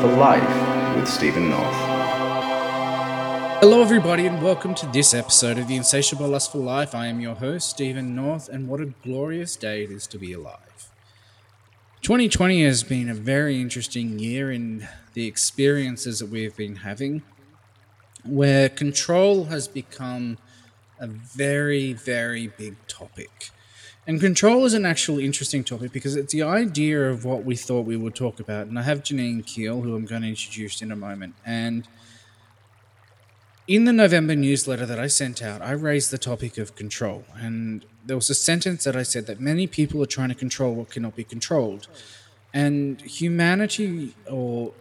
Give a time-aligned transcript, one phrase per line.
[0.00, 1.74] for Life with Steven North.
[3.60, 6.94] Hello, everybody, and welcome to this episode of the Insatiable Lust for Life.
[6.94, 10.32] I am your host, Steven North, and what a glorious day it is to be
[10.32, 10.92] alive.
[12.02, 17.22] 2020 has been a very interesting year in the experiences that we've been having,
[18.24, 20.38] where control has become
[21.00, 23.50] a very, very big topic.
[24.08, 27.84] And control is an actual interesting topic because it's the idea of what we thought
[27.84, 28.66] we would talk about.
[28.66, 31.34] And I have Janine Keall, who I'm going to introduce in a moment.
[31.44, 31.86] And
[33.66, 37.26] in the November newsletter that I sent out, I raised the topic of control.
[37.36, 40.74] And there was a sentence that I said that many people are trying to control
[40.74, 41.86] what cannot be controlled.
[42.54, 44.72] And humanity, or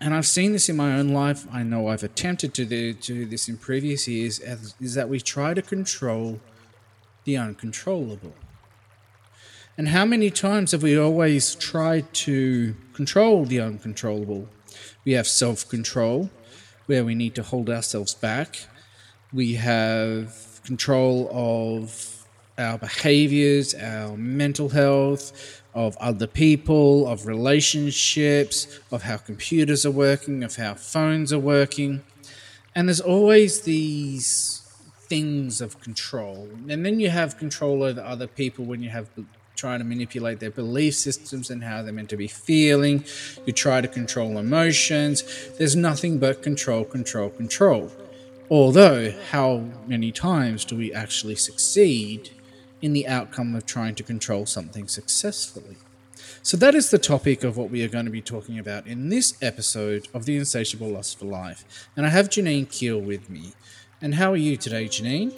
[0.00, 1.46] and I've seen this in my own life.
[1.52, 4.40] I know I've attempted to do, to do this in previous years.
[4.80, 6.40] Is that we try to control
[7.22, 8.34] the uncontrollable.
[9.76, 14.48] And how many times have we always tried to control the uncontrollable?
[15.04, 16.30] We have self control,
[16.86, 18.68] where we need to hold ourselves back.
[19.32, 22.24] We have control of
[22.56, 30.44] our behaviors, our mental health, of other people, of relationships, of how computers are working,
[30.44, 32.04] of how phones are working.
[32.76, 34.62] And there's always these
[35.08, 36.48] things of control.
[36.68, 39.08] And then you have control over other people when you have
[39.56, 43.04] trying to manipulate their belief systems and how they're meant to be feeling.
[43.46, 45.22] You try to control emotions.
[45.58, 47.90] There's nothing but control, control, control.
[48.50, 52.30] Although, how many times do we actually succeed
[52.82, 55.76] in the outcome of trying to control something successfully?
[56.42, 59.08] So, that is the topic of what we are going to be talking about in
[59.08, 61.88] this episode of The Insatiable Lust for Life.
[61.96, 63.54] And I have Janine Keall with me.
[64.02, 65.32] And how are you today, Janine?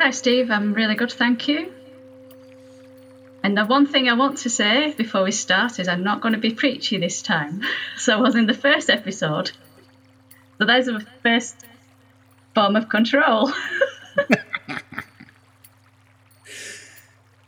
[0.00, 0.50] Hi, Steve.
[0.50, 1.72] I'm really good, thank you.
[3.42, 6.34] And the one thing I want to say before we start is I'm not going
[6.34, 7.62] to be preachy this time.
[7.96, 9.50] So I was in the first episode.
[10.58, 11.56] So there's the first
[12.54, 13.52] form of control.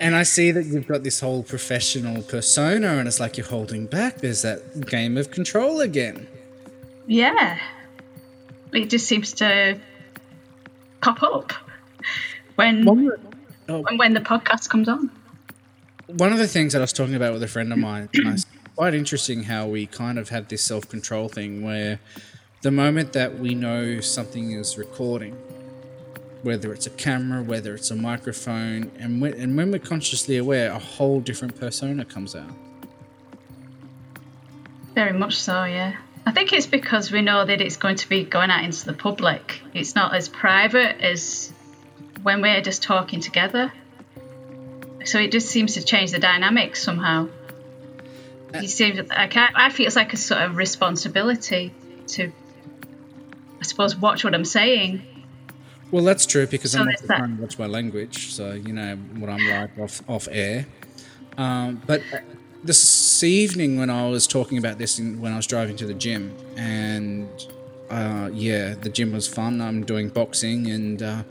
[0.00, 3.86] and I see that you've got this whole professional persona, and it's like you're holding
[3.86, 4.16] back.
[4.18, 6.26] There's that game of control again.
[7.06, 7.58] Yeah.
[8.72, 9.78] It just seems to
[11.00, 11.52] pop up
[12.56, 12.88] when,
[13.68, 13.86] oh.
[13.96, 15.10] when the podcast comes on
[16.16, 18.08] one of the things that I was talking about with a friend of mine,
[18.76, 22.00] quite interesting how we kind of have this self control thing where
[22.62, 25.32] the moment that we know something is recording,
[26.42, 30.70] whether it's a camera, whether it's a microphone, and when, and when we're consciously aware,
[30.72, 32.52] a whole different persona comes out.
[34.94, 35.96] Very much so, yeah.
[36.26, 38.92] I think it's because we know that it's going to be going out into the
[38.92, 39.62] public.
[39.72, 41.52] It's not as private as
[42.22, 43.72] when we're just talking together
[45.04, 47.28] so it just seems to change the dynamic somehow.
[48.54, 49.50] Uh, you seem I.
[49.54, 51.72] I feel it's like a sort of responsibility
[52.08, 52.32] to,
[53.60, 55.02] I suppose, watch what I'm saying.
[55.90, 58.96] Well, that's true because so I'm not trying to watch my language, so you know
[58.96, 60.66] what I'm like off off air.
[61.36, 62.02] Um, but
[62.62, 65.94] this evening, when I was talking about this, in, when I was driving to the
[65.94, 67.28] gym, and
[67.88, 69.60] uh, yeah, the gym was fun.
[69.60, 71.02] I'm doing boxing and.
[71.02, 71.22] Uh,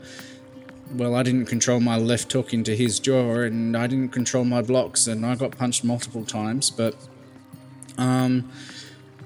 [0.92, 4.62] well, I didn't control my left hook into his jaw, and I didn't control my
[4.62, 6.70] blocks, and I got punched multiple times.
[6.70, 6.96] But
[7.96, 8.50] um,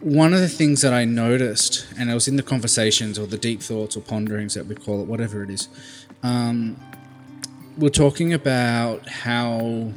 [0.01, 3.39] one of the things that I noticed, and I was in the conversations or the
[3.39, 5.69] deep thoughts or ponderings that we call it, whatever it is,
[6.23, 6.77] um,
[7.79, 9.93] we're talking about how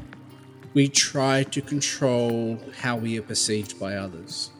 [0.73, 4.51] we try to control how we are perceived by others.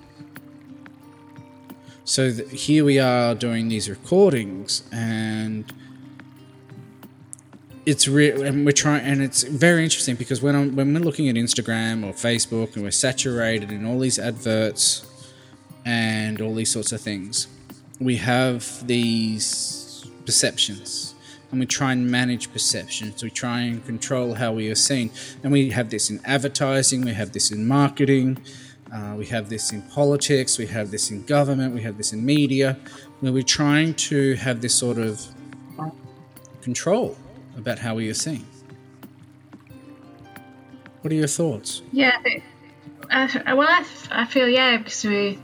[2.03, 5.71] So here we are doing these recordings, and
[7.87, 11.29] it's real, and we're trying, and it's very interesting because when I'm when we're looking
[11.29, 15.05] at Instagram or Facebook, and we're saturated in all these adverts
[15.85, 17.47] and all these sorts of things,
[17.97, 21.15] we have these perceptions,
[21.49, 23.23] and we try and manage perceptions.
[23.23, 25.09] We try and control how we are seen,
[25.41, 28.37] and we have this in advertising, we have this in marketing.
[28.93, 32.25] Uh, we have this in politics, we have this in government, we have this in
[32.25, 32.77] media,
[33.19, 35.27] where we're trying to have this sort of
[36.61, 37.17] control
[37.57, 38.45] about how we are seen.
[41.01, 41.81] What are your thoughts?
[41.91, 42.17] Yeah,
[43.09, 45.39] I, well, I, I feel yeah because we.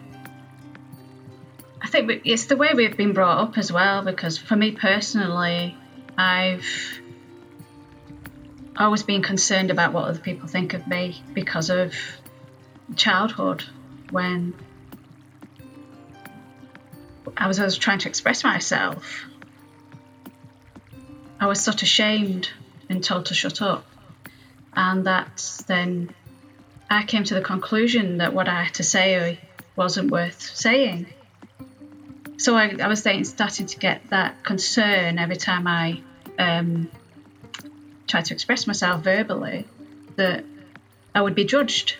[1.82, 4.04] I think we, it's the way we've been brought up as well.
[4.04, 5.78] Because for me personally,
[6.18, 6.66] I've
[8.78, 11.94] always been concerned about what other people think of me because of
[12.96, 13.64] childhood
[14.10, 14.54] when
[17.38, 19.26] I was always trying to express myself
[21.44, 22.50] I was sort of ashamed
[22.88, 23.86] and told to shut up.
[24.78, 26.16] And that then
[26.90, 29.40] I came to the conclusion that what I had to say
[29.76, 31.08] wasn't worth saying.
[32.38, 36.02] So I, I was starting to get that concern every time I
[36.40, 36.90] um,
[38.08, 39.68] tried to express myself verbally
[40.16, 40.46] that
[41.14, 41.98] I would be judged.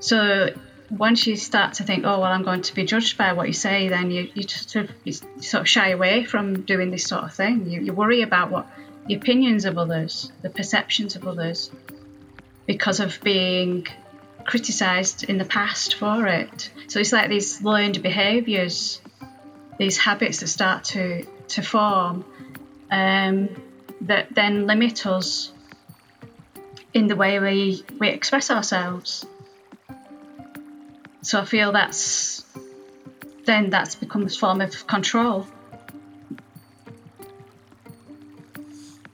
[0.00, 0.52] So
[0.90, 3.52] once you start to think, oh well, I'm going to be judged by what you
[3.52, 7.24] say, then you you sort of you sort of shy away from doing this sort
[7.24, 7.68] of thing.
[7.70, 8.66] You, you worry about what
[9.06, 11.70] the opinions of others, the perceptions of others,
[12.66, 13.86] because of being
[14.44, 16.70] criticised in the past for it.
[16.88, 19.00] So it's like these learned behaviours,
[19.78, 22.24] these habits that start to to form,
[22.90, 23.48] um,
[24.02, 25.52] that then limit us
[26.94, 29.26] in the way we we express ourselves.
[31.22, 32.44] So I feel that's
[33.44, 35.46] then that's become a form of control.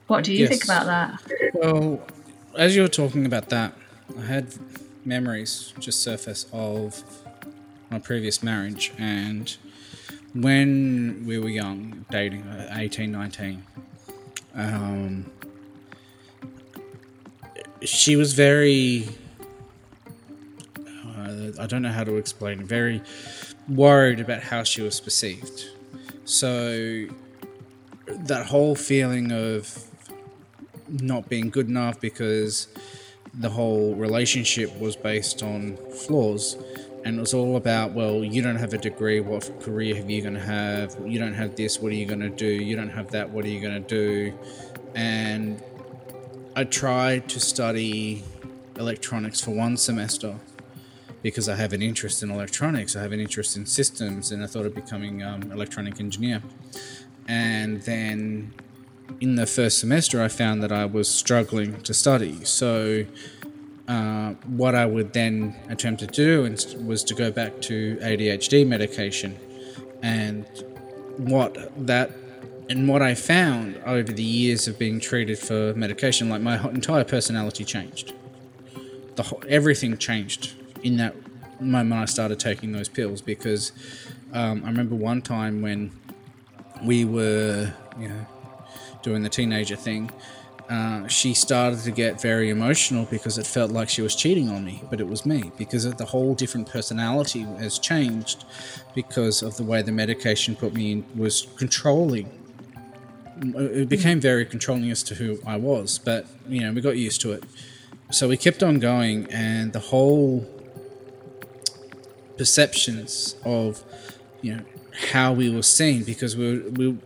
[0.07, 0.49] What do you yes.
[0.49, 1.53] think about that?
[1.53, 2.01] Well,
[2.57, 3.73] as you were talking about that,
[4.17, 4.53] I had
[5.05, 7.03] memories just surface of
[7.89, 9.55] my previous marriage and
[10.33, 13.63] when we were young, dating, uh, 18, 19,
[14.55, 15.31] um,
[17.81, 19.07] she was very
[21.23, 23.01] Uh, I don't know how to explain, very
[23.67, 25.69] worried about how she was perceived.
[26.25, 27.07] So
[28.07, 29.85] that whole feeling of
[30.89, 32.67] not being good enough because
[33.33, 36.57] the whole relationship was based on flaws
[37.03, 40.21] and it was all about well you don't have a degree what career have you
[40.21, 40.95] going to have?
[41.05, 42.45] You don't have this what are you going to do?
[42.45, 44.37] You don't have that what are you going to do?
[44.95, 45.61] And
[46.55, 48.23] i tried to study
[48.77, 50.35] electronics for one semester
[51.23, 54.47] because I have an interest in electronics, I have an interest in systems, and I
[54.47, 56.43] thought of becoming um, electronic engineer.
[57.27, 58.53] And then
[59.21, 62.43] in the first semester, I found that I was struggling to study.
[62.43, 63.05] So
[63.87, 66.41] uh, what I would then attempt to do
[66.83, 69.39] was to go back to ADHD medication,
[70.01, 70.45] and
[71.17, 72.11] what that
[72.69, 77.03] and what I found over the years of being treated for medication, like my entire
[77.03, 78.13] personality changed.
[79.15, 81.15] The whole, everything changed in that
[81.59, 83.71] moment I started taking those pills because
[84.33, 85.91] um, I remember one time when
[86.83, 88.25] we were, you know,
[89.01, 90.11] doing the teenager thing.
[90.69, 94.63] Uh, she started to get very emotional because it felt like she was cheating on
[94.63, 98.45] me, but it was me because the whole different personality has changed
[98.95, 102.29] because of the way the medication put me in was controlling.
[103.41, 107.19] It became very controlling as to who I was, but you know we got used
[107.21, 107.43] to it.
[108.11, 110.47] So we kept on going, and the whole
[112.37, 113.83] perceptions of
[114.41, 114.63] you know
[115.11, 116.97] how we were seen because we, we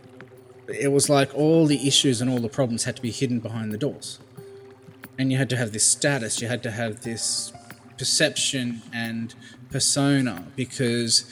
[0.68, 3.72] it was like all the issues and all the problems had to be hidden behind
[3.72, 4.18] the doors.
[5.18, 7.52] And you had to have this status you had to have this
[7.98, 9.34] perception and
[9.70, 11.24] persona because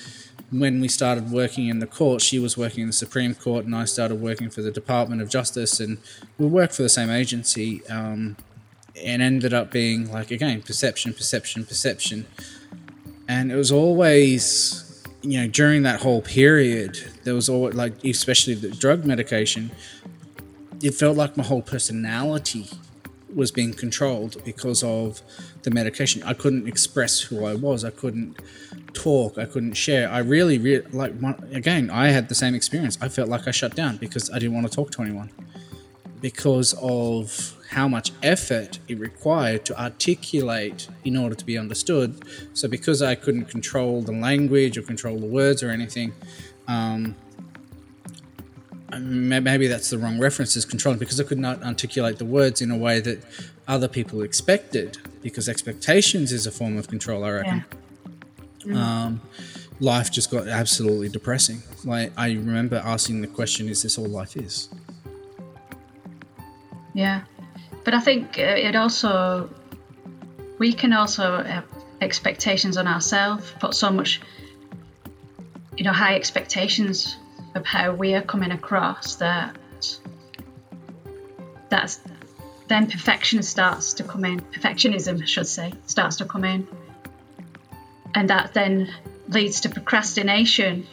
[0.51, 3.75] when we started working in the court she was working in the supreme court and
[3.75, 5.99] i started working for the department of justice and
[6.39, 8.37] we worked for the same agency um,
[9.03, 12.27] and ended up being like again perception perception perception
[13.29, 18.55] and it was always you know during that whole period there was always like especially
[18.55, 19.71] the drug medication
[20.83, 22.69] it felt like my whole personality
[23.35, 25.21] was being controlled because of
[25.63, 26.23] the medication.
[26.23, 27.85] I couldn't express who i was.
[27.85, 28.39] I couldn't
[28.95, 29.37] talk.
[29.37, 30.09] I couldn't share.
[30.09, 31.13] I really, really like
[31.53, 32.99] again i had the same experience.
[33.01, 35.31] I felt like i shut down because i didn't want to talk to anyone
[36.21, 42.23] because of how much effort it required to articulate in order to be understood.
[42.55, 46.13] So, because I couldn't control the language or control the words or anything,
[46.69, 47.15] um,
[49.01, 52.71] maybe that's the wrong reference as controlling because I could not articulate the words in
[52.71, 53.23] a way that
[53.69, 57.65] other people expected because expectations is a form of control, I reckon.
[58.65, 58.73] Yeah.
[58.73, 58.77] Mm.
[58.77, 59.21] Um,
[59.81, 61.63] life just got absolutely depressing.
[61.85, 64.69] Like I remember asking the question, "Is this all life is?"
[66.95, 67.23] Yeah,
[67.85, 69.51] but I think uh, it also
[70.59, 71.65] we can also have
[72.01, 74.21] expectations on ourselves, put so much,
[75.77, 77.17] you know, high expectations
[77.55, 79.57] of how we are coming across that
[81.69, 82.01] that's
[82.69, 84.41] then perfection starts to come in.
[84.41, 86.67] Perfectionism, I should say, starts to come in,
[88.15, 88.93] and that then
[89.29, 90.87] leads to procrastination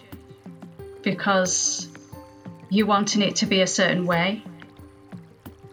[1.01, 1.87] because
[2.69, 4.43] you're wanting it to be a certain way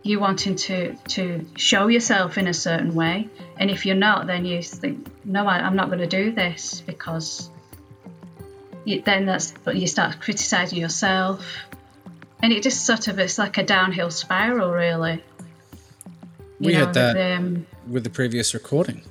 [0.02, 3.28] you wanting to to show yourself in a certain way.
[3.56, 6.80] And if you're not then you think no I, am not going to do this
[6.80, 7.50] because
[8.84, 11.46] you, then that's but you start criticizing yourself.
[12.42, 15.22] And it just sort of it's like a downhill spiral really.
[16.58, 19.02] We know, had that um, with the previous recording.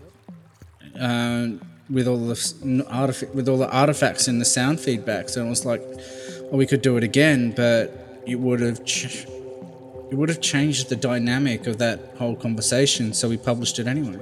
[0.99, 1.49] Uh,
[1.89, 5.65] with all the artif- with all the artifacts and the sound feedbacks, and it was
[5.65, 5.81] like,
[6.43, 9.25] well, we could do it again, but it would have ch-
[10.11, 13.13] it would have changed the dynamic of that whole conversation.
[13.13, 14.17] So we published it anyway.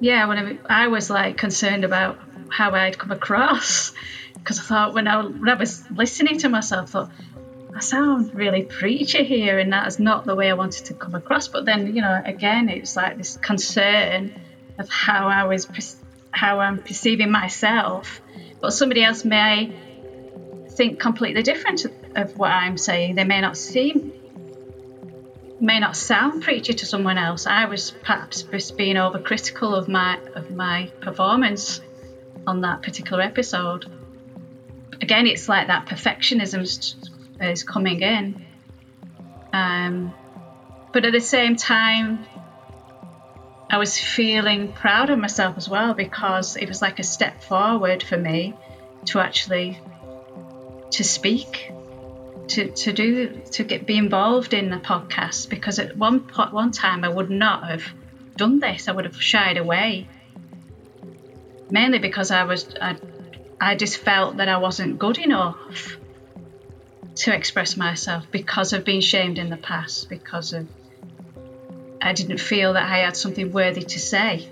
[0.00, 0.38] yeah, when
[0.68, 3.92] I, I was like concerned about how I'd come across,
[4.34, 7.10] because I thought when I, when I was listening to myself, I thought
[7.74, 11.14] I sound really preachy here, and that is not the way I wanted to come
[11.14, 11.48] across.
[11.48, 14.34] But then, you know, again, it's like this concern
[14.78, 15.68] of how I was,
[16.30, 18.20] how I'm perceiving myself,
[18.60, 19.72] but somebody else may
[20.70, 21.84] think completely different
[22.16, 23.14] of what I'm saying.
[23.14, 24.12] They may not seem
[25.60, 27.46] may not sound preachy to someone else.
[27.46, 31.80] I was perhaps just being overcritical of my of my performance
[32.46, 33.86] on that particular episode.
[35.00, 36.62] Again, it's like that perfectionism
[37.40, 38.44] is coming in.
[39.52, 40.14] Um,
[40.92, 42.26] but at the same time,
[43.70, 48.02] I was feeling proud of myself as well because it was like a step forward
[48.02, 48.54] for me
[49.06, 49.78] to actually
[50.90, 51.72] to speak
[52.50, 57.04] to, to do to get be involved in the podcast because at one one time
[57.04, 57.84] I would not have
[58.36, 58.88] done this.
[58.88, 60.08] I would have shied away,
[61.70, 62.96] mainly because I was I,
[63.60, 65.96] I just felt that I wasn't good enough
[67.16, 70.68] to express myself because of being shamed in the past because of
[72.02, 74.48] I didn't feel that I had something worthy to say.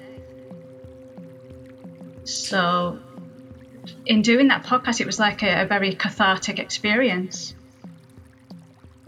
[2.25, 3.00] So
[4.05, 7.55] in doing that podcast, it was like a, a very cathartic experience.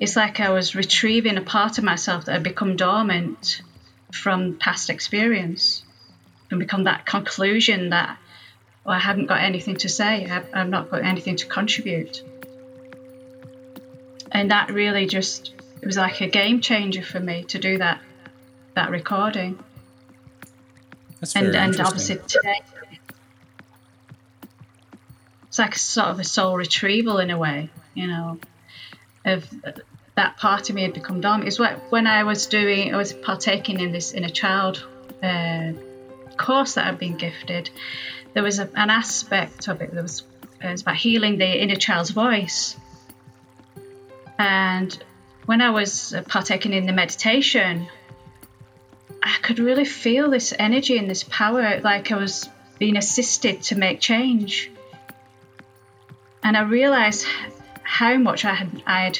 [0.00, 3.60] It's like I was retrieving a part of myself that had become dormant
[4.12, 5.84] from past experience
[6.50, 8.18] and become that conclusion that
[8.84, 12.22] well, I haven't got anything to say, I've, I've not got anything to contribute.
[14.32, 15.52] And that really just,
[15.82, 18.00] it was like a game changer for me to do that,
[18.74, 19.58] that recording.
[21.20, 22.62] That's very And, and obviously today,
[25.48, 28.38] it's like sort of a soul retrieval in a way, you know,
[29.26, 29.46] of
[30.20, 31.54] that part of me had become dormant.
[31.56, 34.84] What when I was doing, I was partaking in this inner child
[35.22, 35.72] uh,
[36.36, 37.70] course that I've been gifted.
[38.34, 40.22] There was a, an aspect of it that was,
[40.62, 42.76] it was about healing the inner child's voice.
[44.38, 44.90] And
[45.46, 47.88] when I was uh, partaking in the meditation,
[49.22, 52.46] I could really feel this energy and this power, like I was
[52.78, 54.70] being assisted to make change.
[56.42, 57.26] And I realized
[57.82, 59.18] how much I had I'd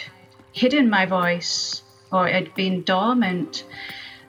[0.53, 3.65] hidden my voice or it had been dormant.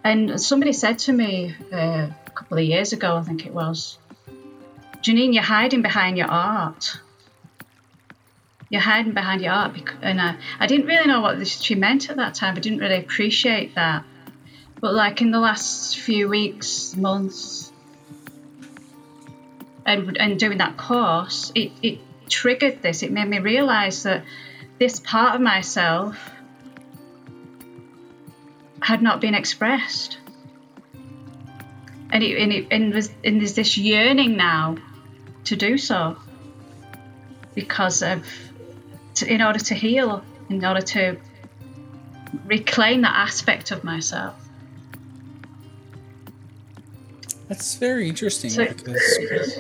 [0.04, 3.98] And somebody said to me uh, a couple of years ago, I think it was,
[5.02, 7.00] Janine, you're hiding behind your art.
[8.70, 9.78] You're hiding behind your art.
[10.02, 12.56] And I, I didn't really know what this, she meant at that time.
[12.56, 14.06] I didn't really appreciate that.
[14.80, 17.72] But like in the last few weeks, months,
[19.86, 22.00] and, and doing that course, it, it
[22.30, 23.04] triggered this.
[23.04, 24.24] It made me realize that
[24.82, 26.18] this part of myself
[28.82, 30.18] had not been expressed.
[32.12, 34.78] And, it, and, it, and, there's, and there's this yearning now
[35.44, 36.18] to do so
[37.54, 38.26] because of,
[39.14, 41.18] to, in order to heal, in order to
[42.46, 44.34] reclaim that aspect of myself.
[47.48, 49.60] That's very interesting So- because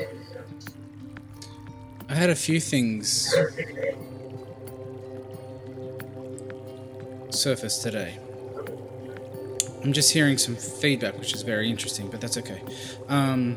[2.10, 3.36] I had a few things
[7.42, 8.18] surface today.
[9.84, 12.62] I'm just hearing some feedback, which is very interesting, but that's okay.
[13.10, 13.56] Um,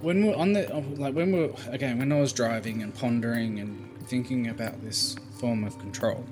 [0.00, 0.62] when we're on the
[0.96, 5.64] like when we're again when I was driving and pondering and thinking about this form
[5.64, 6.24] of control,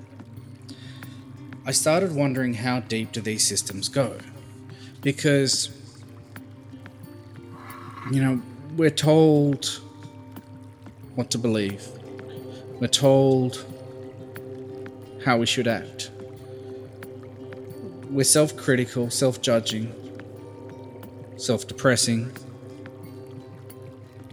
[1.67, 4.17] I started wondering how deep do these systems go?
[5.01, 5.69] Because,
[8.09, 8.41] you know,
[8.77, 9.81] we're told
[11.15, 11.85] what to believe,
[12.79, 13.65] we're told
[15.23, 16.11] how we should act.
[18.09, 19.93] We're self critical, self judging,
[21.37, 22.31] self depressing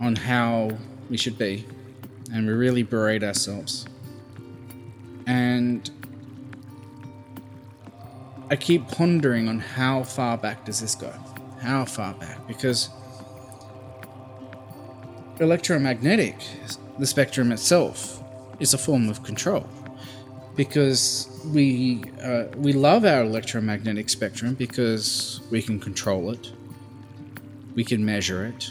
[0.01, 0.71] on how
[1.09, 1.67] we should be,
[2.33, 3.87] and we really berate ourselves.
[5.27, 5.91] And
[8.51, 11.13] I keep pondering on how far back does this go?
[11.61, 12.47] How far back?
[12.47, 12.91] Because
[15.41, 16.37] electromagnetic,
[16.99, 18.23] the spectrum itself,
[18.61, 19.69] is a form of control.
[20.57, 26.53] Because we uh, we love our electromagnetic spectrum because we can control it,
[27.75, 28.71] we can measure it,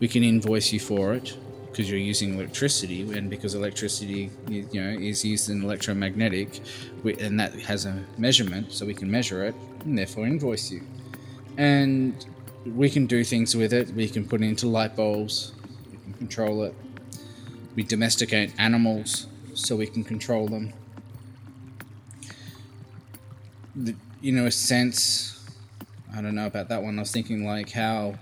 [0.00, 1.36] we can invoice you for it,
[1.70, 6.60] because you're using electricity, and because electricity, you know, is used in electromagnetic,
[7.04, 10.82] and that has a measurement, so we can measure it, and therefore invoice you.
[11.56, 12.26] And
[12.66, 13.90] we can do things with it.
[13.94, 15.52] We can put it into light bulbs.
[15.92, 16.74] We can control it.
[17.78, 20.72] We domesticate animals so we can control them.
[23.76, 25.48] The, you know, a sense.
[26.12, 26.98] I don't know about that one.
[26.98, 28.16] I was thinking like how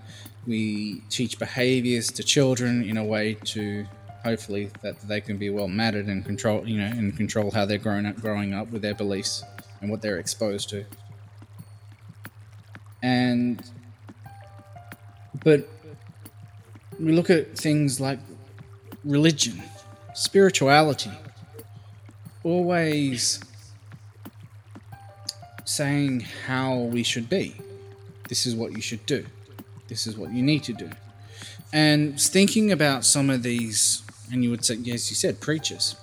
[0.46, 3.86] we teach behaviors to children in a way to
[4.22, 7.78] hopefully that they can be well mattered and control you know and control how they're
[7.78, 9.42] growing up growing up with their beliefs
[9.80, 10.84] and what they're exposed to
[13.02, 13.70] and
[15.44, 15.66] but
[17.00, 18.18] we look at things like
[19.06, 19.62] religion
[20.14, 21.10] spirituality
[22.42, 23.40] always
[25.64, 27.54] saying how we should be
[28.28, 29.24] this is what you should do
[29.88, 30.90] this is what you need to do.
[31.72, 35.96] And thinking about some of these, and you would say, yes, you said preachers.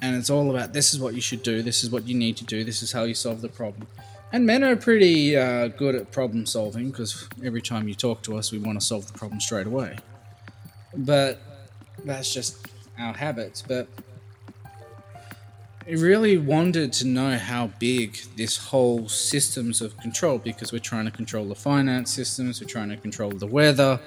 [0.00, 2.36] And it's all about this is what you should do, this is what you need
[2.38, 3.86] to do, this is how you solve the problem.
[4.32, 8.36] And men are pretty uh, good at problem solving because every time you talk to
[8.36, 9.98] us, we want to solve the problem straight away.
[10.96, 11.40] But
[12.04, 12.66] that's just
[12.98, 13.62] our habits.
[13.62, 13.88] But
[15.86, 21.06] I really wanted to know how big this whole systems of control because we're trying
[21.06, 23.98] to control the finance systems, we're trying to control the weather.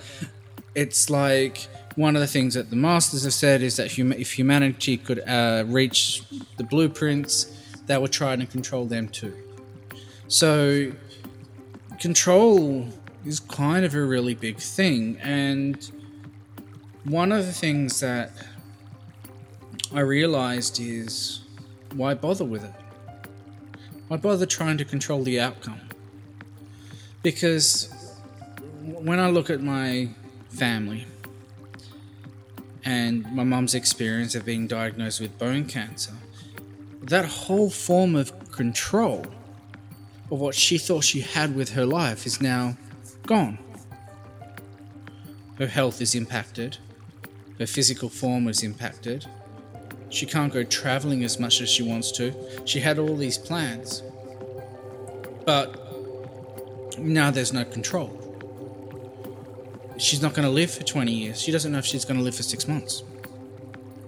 [0.74, 4.38] It's like one of the things that the masters have said is that hum- if
[4.38, 6.24] humanity could uh, reach
[6.58, 7.52] the blueprints,
[7.88, 9.36] they would try to control them too.
[10.28, 10.92] So,
[12.00, 12.88] control
[13.26, 15.92] is kind of a really big thing, and
[17.06, 18.32] one of the things that
[19.94, 21.42] I realized is
[21.94, 22.74] why bother with it?
[24.08, 25.82] Why bother trying to control the outcome?
[27.22, 27.94] Because
[28.84, 30.10] when I look at my
[30.50, 31.06] family
[32.84, 36.14] and my mum's experience of being diagnosed with bone cancer,
[37.04, 39.26] that whole form of control
[40.32, 42.78] of what she thought she had with her life is now
[43.28, 43.60] gone.
[45.60, 46.78] Her health is impacted,
[47.60, 49.26] her physical form was impacted,
[50.10, 52.34] she can't go traveling as much as she wants to.
[52.66, 54.02] She had all these plans.
[55.46, 58.22] But now there's no control.
[59.98, 61.42] She's not going to live for 20 years.
[61.42, 63.04] She doesn't know if she's going to live for six months.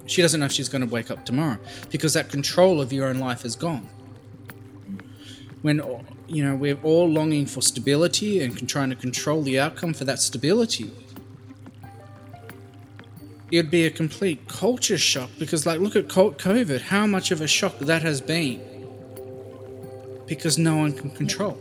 [0.05, 1.57] She doesn't know if she's going to wake up tomorrow
[1.89, 3.89] because that control of your own life is gone.
[5.61, 5.81] When,
[6.27, 10.19] you know, we're all longing for stability and trying to control the outcome for that
[10.19, 10.91] stability
[13.51, 17.47] it'd be a complete culture shock because, like, look at COVID, how much of a
[17.47, 18.61] shock that has been.
[20.25, 21.57] Because no one can control.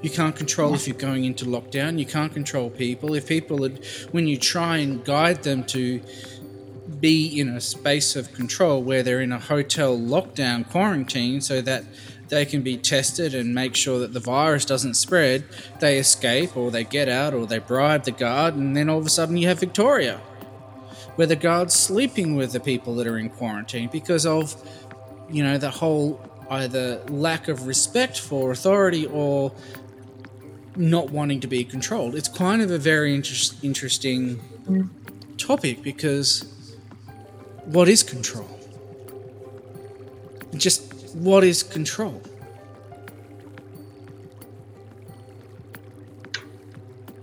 [0.00, 1.98] You can't control if you're going into lockdown.
[1.98, 3.14] You can't control people.
[3.14, 3.70] If people, are,
[4.10, 6.00] when you try and guide them to
[6.98, 11.84] be in a space of control where they're in a hotel lockdown quarantine so that
[12.28, 15.44] they can be tested and make sure that the virus doesn't spread,
[15.80, 19.06] they escape or they get out or they bribe the guard, and then all of
[19.06, 20.20] a sudden you have Victoria
[21.16, 24.54] where the guard's sleeping with the people that are in quarantine because of,
[25.30, 26.20] you know, the whole
[26.50, 29.52] either lack of respect for authority or
[30.76, 32.14] not wanting to be controlled.
[32.14, 34.40] It's kind of a very inter- interesting
[35.38, 36.76] topic because
[37.64, 38.58] what is control?
[40.54, 42.22] Just what is control?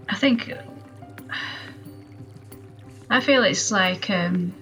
[0.07, 0.51] I think
[3.11, 4.53] I feel it's like um,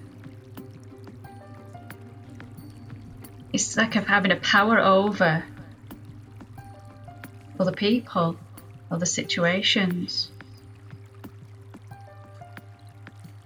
[3.52, 5.44] it's like having a power over
[7.60, 8.36] other people,
[8.90, 10.30] other situations.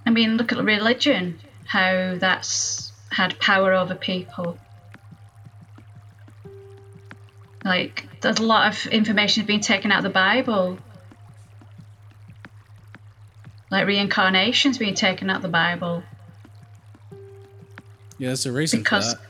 [0.07, 4.59] I mean, look at religion, how that's had power over people.
[7.65, 10.79] Like, there's a lot of information being taken out of the Bible
[13.73, 16.05] like reincarnation's being taken out of the Bible.
[18.19, 19.29] Yeah, there's a reason because for that.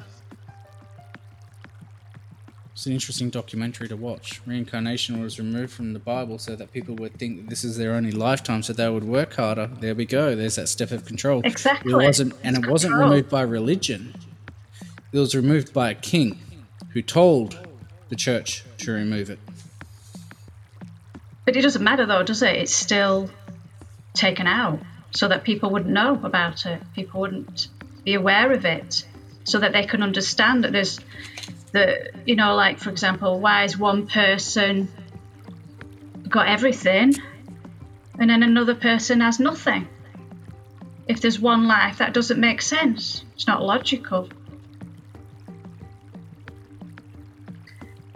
[2.73, 4.41] It's an interesting documentary to watch.
[4.45, 7.93] Reincarnation was removed from the Bible so that people would think that this is their
[7.93, 9.71] only lifetime, so they would work harder.
[9.79, 10.35] There we go.
[10.35, 11.43] There's that step of control.
[11.45, 11.93] Exactly.
[11.93, 14.13] It wasn't, and it wasn't removed by religion.
[15.13, 16.41] It was removed by a king,
[16.89, 17.69] who told
[18.09, 19.39] the church to remove it.
[21.45, 22.57] But it doesn't matter, though, does it?
[22.57, 23.31] It's still
[24.15, 27.69] taken out so that people wouldn't know about it, people wouldn't
[28.05, 29.05] be aware of it,
[29.45, 30.99] so that they can understand that there's
[31.73, 34.89] the, you know, like for example, why is one person
[36.29, 37.15] got everything
[38.19, 39.89] and then another person has nothing?
[41.09, 43.25] if there's one life, that doesn't make sense.
[43.35, 44.29] It's not logical.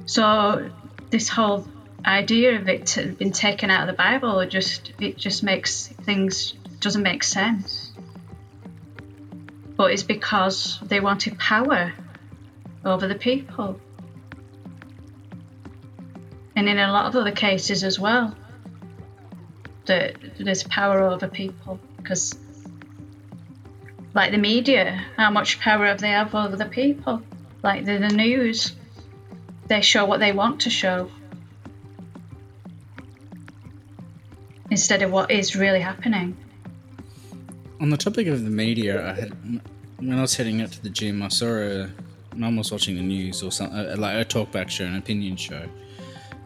[0.07, 0.71] So
[1.11, 1.67] this whole
[2.07, 6.53] idea of it being taken out of the Bible, it just it just makes things
[6.81, 7.93] doesn't make sense.
[9.77, 11.93] But it's because they wanted power
[12.85, 13.81] over the people.
[16.55, 18.35] And in a lot of other cases as well,
[19.85, 22.39] that there's power over people because
[24.15, 27.23] like the media, how much power have they have over the people?
[27.63, 28.75] Like the, the news,
[29.67, 31.11] they show what they want to show
[34.71, 36.37] instead of what is really happening.
[37.81, 39.33] On the topic of the media, I had
[39.99, 41.91] when I was heading out to the gym, I saw a
[42.35, 45.67] mum was watching the news or something uh, like a talkback show, an opinion show,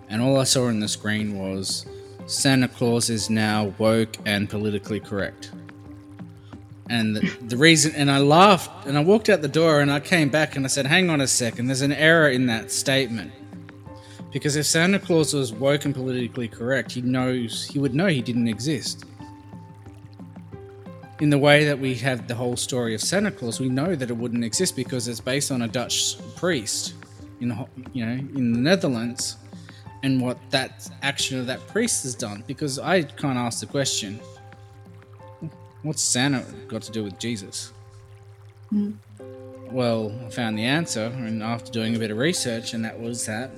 [0.09, 1.87] and all I saw on the screen was
[2.27, 5.51] Santa Claus is now woke and politically correct.
[6.89, 10.01] And the, the, reason, and I laughed and I walked out the door and I
[10.01, 13.33] came back and I said, hang on a second, there's an error in that statement.
[14.33, 18.23] Because if Santa Claus was woke and politically correct, he knows, he would know he
[18.23, 19.05] didn't exist.
[21.21, 24.09] In the way that we have the whole story of Santa Claus, we know that
[24.09, 26.95] it wouldn't exist because it's based on a Dutch priest
[27.41, 29.37] in, you know, in the Netherlands
[30.03, 32.45] and what that action of that priest has done.
[32.47, 34.21] Because I can't ask the question
[35.83, 37.73] What's Santa got to do with Jesus?
[38.73, 38.97] Mm.
[39.71, 43.25] Well, I found the answer, and after doing a bit of research, and that was
[43.27, 43.51] that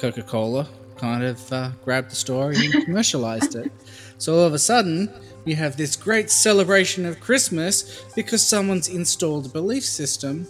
[0.00, 3.70] Coca Cola kind of uh, grabbed the story and commercialized it.
[4.18, 5.12] So all of a sudden,
[5.44, 10.46] you have this great celebration of Christmas because someone's installed a belief system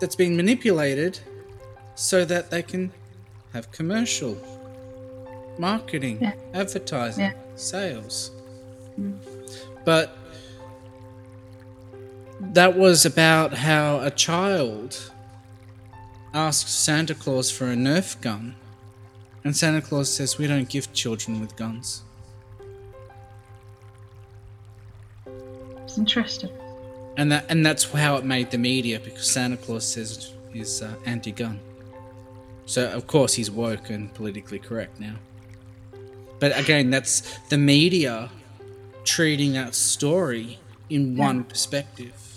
[0.00, 1.18] that's been manipulated
[1.94, 2.92] so that they can
[3.52, 4.36] have commercial
[5.58, 6.32] marketing, yeah.
[6.54, 7.32] advertising, yeah.
[7.56, 8.30] sales.
[9.84, 10.16] But
[12.40, 15.12] that was about how a child
[16.32, 18.54] asked Santa Claus for a Nerf gun,
[19.44, 22.02] and Santa Claus says, We don't give children with guns.
[25.84, 26.50] It's interesting.
[27.16, 30.94] And that and that's how it made the media because Santa Claus says he's uh,
[31.04, 31.58] anti-gun.
[32.66, 35.16] So of course he's woke and politically correct now.
[36.38, 38.30] But again, that's the media
[39.04, 41.24] treating that story in yeah.
[41.24, 42.29] one perspective.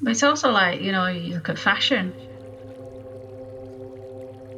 [0.00, 2.14] But it's also like, you know, you look at fashion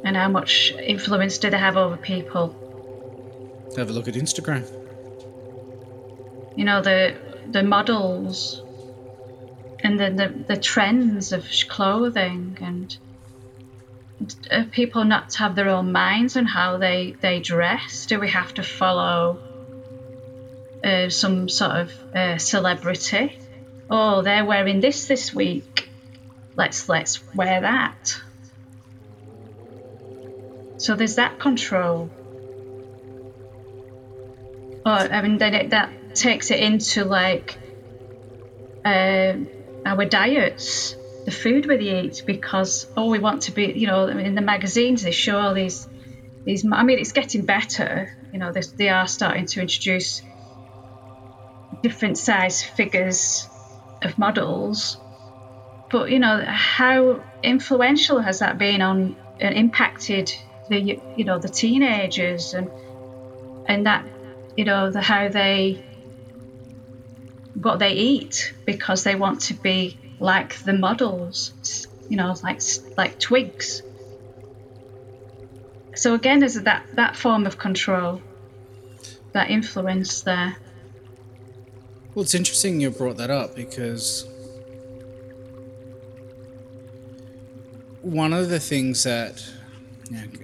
[0.03, 2.55] and how much influence do they have over people?
[3.77, 4.69] Have a look at Instagram.
[6.55, 7.15] You know, the
[7.51, 8.61] the models
[9.83, 12.97] and the, the, the trends of clothing and
[14.51, 18.05] uh, people not have their own minds on how they, they dress?
[18.05, 19.39] Do we have to follow
[20.83, 23.39] uh, some sort of uh, celebrity?
[23.93, 25.89] Oh, they're wearing this this week.
[26.55, 28.21] Let's let's wear that.
[30.77, 32.09] So there's that control.
[34.85, 37.57] Or I mean, then it, that takes it into like
[38.85, 39.33] uh,
[39.85, 44.35] our diets the food we eat because all we want to be, you know, in
[44.35, 45.87] the magazines they show all these,
[46.45, 46.65] these.
[46.65, 48.17] I mean, it's getting better.
[48.31, 50.21] You know, they, they are starting to introduce
[51.83, 53.47] different size figures
[54.01, 54.97] of models.
[55.89, 60.31] But you know, how influential has that been on and impacted
[60.69, 60.79] the
[61.15, 62.69] you know the teenagers and
[63.67, 64.05] and that
[64.55, 65.83] you know the how they
[67.53, 72.61] what they eat because they want to be like the models, you know, like
[72.97, 73.81] like twigs.
[75.95, 78.21] So again, there's that that form of control,
[79.33, 80.55] that influence there.
[82.13, 84.27] Well, it's interesting you brought that up because
[88.01, 89.43] one of the things that,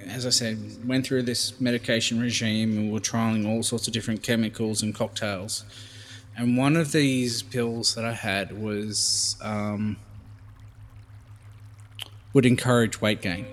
[0.07, 4.23] as I said, went through this medication regime and we're trialing all sorts of different
[4.23, 5.65] chemicals and cocktails
[6.37, 9.97] and one of these pills that I had was um,
[12.33, 13.47] would encourage weight gain,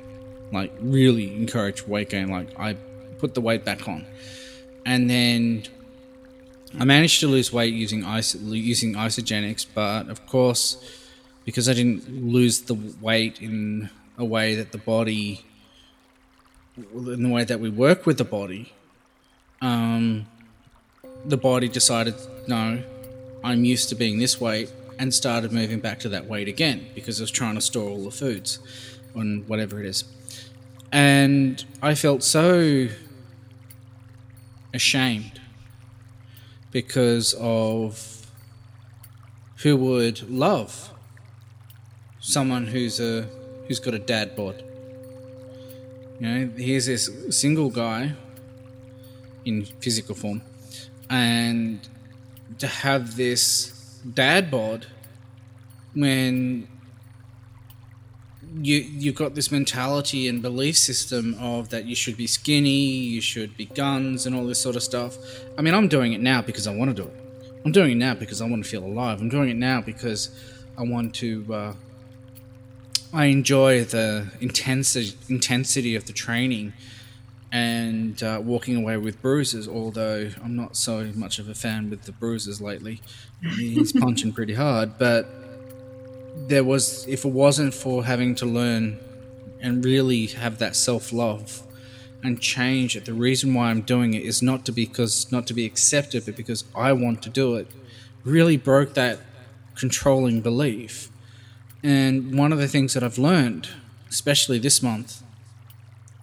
[0.52, 2.28] like really encourage weight gain.
[2.28, 2.74] Like I
[3.18, 4.04] put the weight back on,
[4.84, 5.64] and then
[6.78, 10.76] I managed to lose weight using iso- using Isagenix, but of course,
[11.44, 15.44] because I didn't lose the weight in a way that the body,
[16.76, 18.72] in the way that we work with the body,
[19.60, 20.26] um,
[21.24, 22.14] the body decided,
[22.48, 22.82] no,
[23.44, 27.20] I'm used to being this weight, and started moving back to that weight again because
[27.20, 28.58] I was trying to store all the foods
[29.14, 30.04] on whatever it is.
[30.90, 32.88] And I felt so
[34.72, 35.40] ashamed
[36.74, 38.26] because of
[39.62, 40.90] who would love
[42.18, 43.22] someone who's a
[43.66, 44.62] who's got a dad bod.
[46.18, 48.12] You know, here's this single guy
[49.44, 50.42] in physical form,
[51.08, 51.78] and
[52.58, 54.86] to have this dad bod
[55.94, 56.66] when
[58.62, 63.20] you you've got this mentality and belief system of that you should be skinny, you
[63.20, 65.16] should be guns, and all this sort of stuff.
[65.58, 67.16] I mean, I'm doing it now because I want to do it.
[67.64, 69.20] I'm doing it now because I want to feel alive.
[69.20, 70.30] I'm doing it now because
[70.78, 71.54] I want to.
[71.54, 71.74] Uh,
[73.12, 76.72] I enjoy the intensity intensity of the training
[77.52, 79.68] and uh, walking away with bruises.
[79.68, 83.00] Although I'm not so much of a fan with the bruises lately.
[83.56, 85.43] He's punching pretty hard, but
[86.36, 88.98] there was if it wasn't for having to learn
[89.60, 91.62] and really have that self love
[92.22, 95.54] and change it, the reason why I'm doing it is not to because not to
[95.54, 97.68] be accepted, but because I want to do it.
[98.24, 99.18] Really broke that
[99.74, 101.10] controlling belief.
[101.82, 103.68] And one of the things that I've learned,
[104.08, 105.22] especially this month,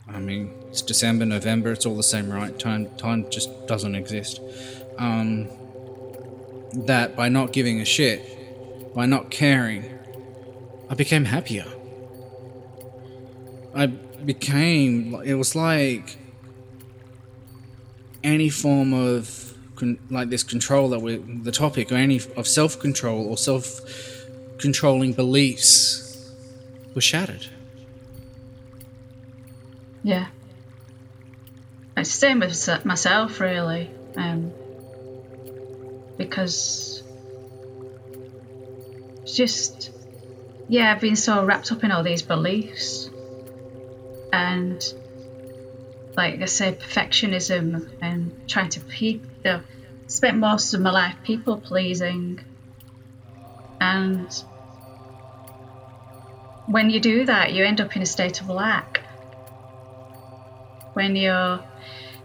[0.08, 2.58] I mean, it's December, November, it's all the same, right?
[2.58, 4.42] Time, time just doesn't exist.
[4.98, 5.48] Um,
[6.74, 10.00] that by not giving a shit, by not caring,
[10.92, 11.66] I became happier.
[13.74, 16.18] I became, it was like
[18.26, 22.78] any form of, con- like this control that we the topic, or any of self
[22.78, 23.80] control or self
[24.58, 26.30] controlling beliefs
[26.94, 27.48] were shattered.
[30.04, 30.28] Yeah.
[31.96, 33.90] It's the same with myself, really.
[34.18, 34.52] Um,
[36.18, 37.02] because
[39.24, 39.92] it's just
[40.72, 43.10] yeah, I've been so wrapped up in all these beliefs.
[44.32, 44.82] And
[46.16, 49.62] like I say, perfectionism and trying to pe- you know,
[50.08, 52.40] spent most of my life people pleasing.
[53.82, 54.32] And
[56.68, 59.02] when you do that you end up in a state of lack.
[60.94, 61.62] When you're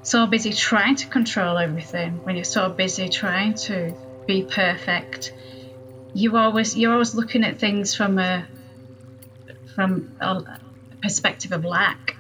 [0.03, 3.93] so busy trying to control everything when you're so busy trying to
[4.25, 5.33] be perfect
[6.17, 8.47] you always you're always looking at things from a
[9.75, 10.59] from a
[11.03, 12.17] perspective of lack.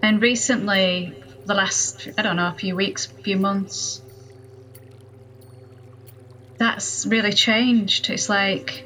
[0.00, 4.00] And recently, the last I don't know a few weeks, a few months,
[6.56, 8.08] that's really changed.
[8.08, 8.84] It's like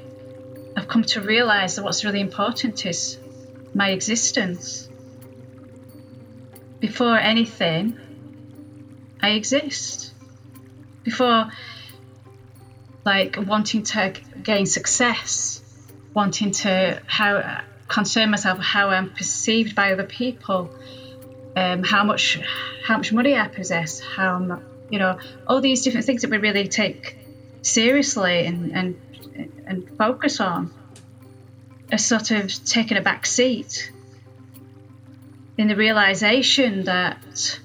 [0.74, 3.18] I've come to realize that what's really important is
[3.74, 4.88] my existence.
[6.80, 7.98] Before anything,
[9.20, 10.14] I exist.
[11.02, 11.50] Before
[13.06, 15.62] like wanting to gain success,
[16.12, 20.70] wanting to how concern myself how I'm perceived by other people,
[21.54, 22.40] um, how much
[22.84, 26.38] how much money I possess, how I'm, you know all these different things that we
[26.38, 27.16] really take
[27.62, 29.00] seriously and and
[29.66, 30.72] and focus on
[31.92, 33.92] are sort of taking a back seat
[35.56, 37.60] in the realization that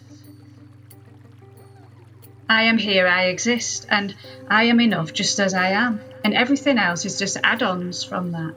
[2.51, 4.13] I am here, I exist, and
[4.49, 6.01] I am enough just as I am.
[6.21, 8.55] And everything else is just add ons from that.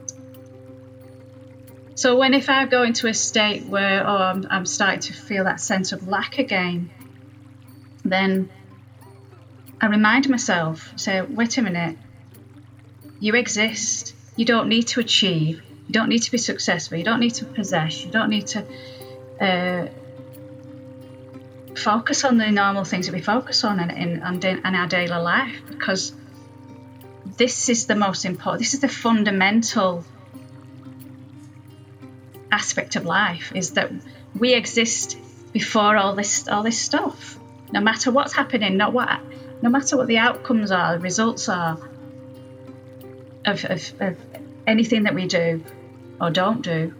[1.95, 5.45] So, when if I go into a state where, oh, I'm, I'm starting to feel
[5.45, 6.89] that sense of lack again,
[8.03, 8.49] then
[9.79, 11.97] I remind myself, say, wait a minute,
[13.21, 14.13] you exist.
[14.35, 15.63] You don't need to achieve.
[15.87, 16.97] You don't need to be successful.
[16.97, 18.03] You don't need to possess.
[18.03, 18.65] You don't need to
[19.39, 19.87] uh,
[21.75, 25.61] focus on the normal things that we focus on in, in, in our daily life
[25.67, 26.13] because
[27.37, 30.05] this is the most important, this is the fundamental
[32.51, 33.91] aspect of life is that
[34.37, 35.17] we exist
[35.51, 37.37] before all this all this stuff.
[37.71, 39.19] No matter what's happening not what
[39.61, 41.77] no matter what the outcomes are the results are
[43.45, 44.17] of, of, of
[44.65, 45.63] anything that we do
[46.21, 46.93] or don't do.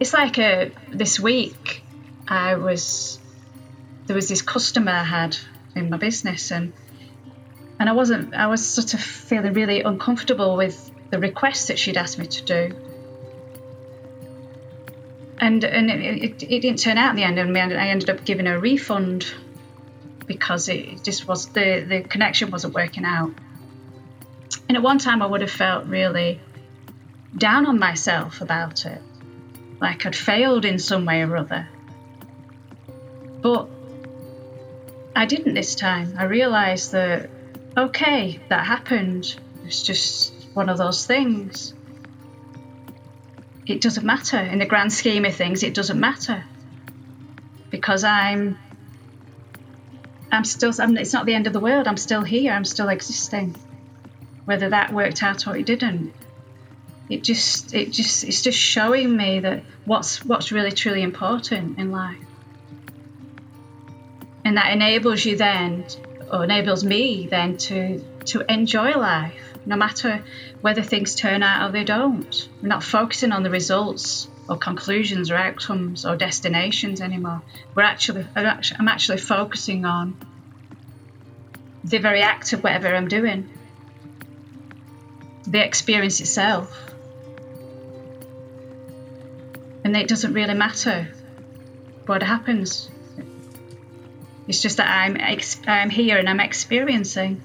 [0.00, 1.82] It's like a, uh, this week
[2.26, 3.18] i was
[4.12, 5.38] there was this customer I had
[5.74, 6.74] in my business and
[7.78, 11.96] and I wasn't I was sort of feeling really uncomfortable with the request that she'd
[11.96, 12.76] asked me to do.
[15.38, 18.22] And and it, it, it didn't turn out in the end and I ended up
[18.26, 19.32] giving her a refund
[20.26, 23.32] because it just was the, the connection wasn't working out.
[24.68, 26.38] And at one time I would have felt really
[27.34, 29.00] down on myself about it.
[29.80, 31.66] Like I'd failed in some way or other.
[33.40, 33.70] But
[35.14, 36.14] I didn't this time.
[36.18, 37.30] I realised that,
[37.76, 39.36] okay, that happened.
[39.64, 41.74] It's just one of those things.
[43.66, 44.38] It doesn't matter.
[44.38, 46.44] In the grand scheme of things, it doesn't matter.
[47.70, 48.58] Because I'm
[50.32, 50.72] I'm still.
[50.78, 51.86] I'm, it's not the end of the world.
[51.86, 52.52] I'm still here.
[52.52, 53.54] I'm still existing.
[54.46, 56.12] Whether that worked out or it didn't,
[57.08, 61.92] it just it just it's just showing me that what's what's really truly important in
[61.92, 62.18] life,
[64.44, 65.84] and that enables you then,
[66.30, 69.34] or enables me then to to enjoy life,
[69.66, 70.22] no matter
[70.60, 72.48] whether things turn out or they don't.
[72.60, 77.42] We're not focusing on the results or conclusions or outcomes or destinations anymore.
[77.74, 80.16] We're actually, I'm actually focusing on
[81.84, 83.48] the very act of whatever I'm doing,
[85.46, 86.90] the experience itself.
[89.84, 91.08] And it doesn't really matter
[92.06, 92.88] what happens.
[94.48, 95.16] It's just that I'm
[95.66, 97.40] I'm here and I'm experiencing.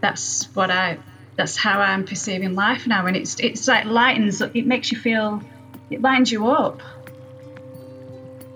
[0.00, 0.98] That's what I
[1.36, 4.40] that's how I'm perceiving life now, and it's it's like lightens.
[4.40, 5.40] It makes you feel,
[5.88, 6.80] it lightens you up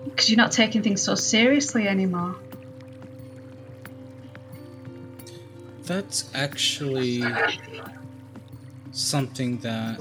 [0.03, 2.35] because you're not taking things so seriously anymore.
[5.83, 7.23] That's actually
[8.91, 9.99] something that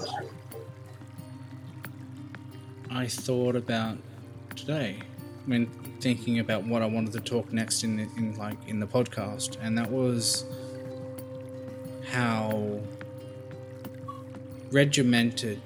[2.90, 3.98] I thought about
[4.64, 4.96] today
[5.46, 5.66] when
[6.00, 9.76] thinking about what I wanted to talk next in in like in the podcast, and
[9.76, 10.44] that was
[12.04, 12.78] how
[14.70, 15.60] regimented,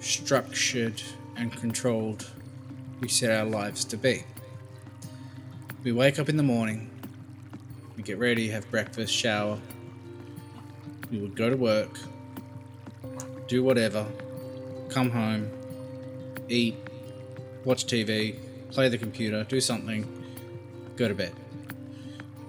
[0.00, 1.00] structured,
[1.36, 2.28] and controlled
[3.00, 4.24] we set our lives to be.
[5.84, 6.90] We wake up in the morning,
[7.96, 9.60] we get ready, have breakfast, shower,
[11.12, 11.96] we would go to work,
[13.46, 14.04] do whatever,
[14.88, 15.48] come home,
[16.48, 16.76] eat,
[17.64, 18.36] watch TV,
[18.70, 20.06] play the computer, do something,
[20.96, 21.32] go to bed.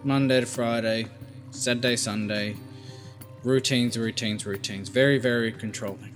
[0.04, 1.08] Monday to Friday,
[1.52, 2.56] Saturday, Sunday,
[3.44, 4.90] routines, routines, routines.
[4.90, 6.14] Very, very controlling.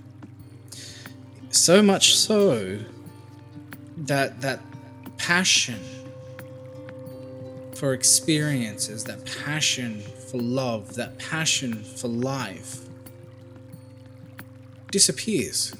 [1.50, 2.78] So much so
[3.96, 4.60] that that
[5.16, 5.80] passion
[7.74, 12.80] for experiences, that passion for love, that passion for life
[14.90, 15.74] disappears.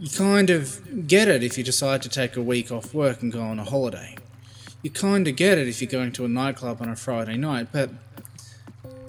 [0.00, 3.32] You kind of get it if you decide to take a week off work and
[3.32, 4.16] go on a holiday
[4.82, 7.68] you kind of get it if you're going to a nightclub on a Friday night,
[7.72, 7.90] but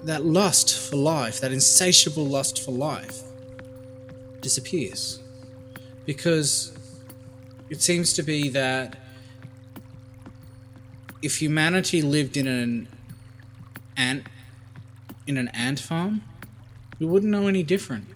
[0.02, 3.22] that lust for life, that insatiable lust for life,
[4.40, 5.20] disappears.
[6.06, 6.76] Because
[7.68, 8.96] it seems to be that
[11.22, 12.88] if humanity lived in an
[13.96, 14.26] ant
[15.26, 16.22] in an ant farm,
[16.98, 18.06] we wouldn't know any different.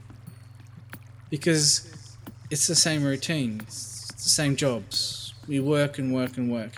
[1.31, 1.94] Because
[2.51, 5.35] it's the same routine, it's the same jobs.
[5.47, 6.73] We work and work and work.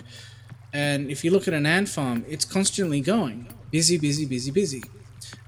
[0.73, 4.83] And if you look at an ant farm, it's constantly going busy, busy, busy, busy.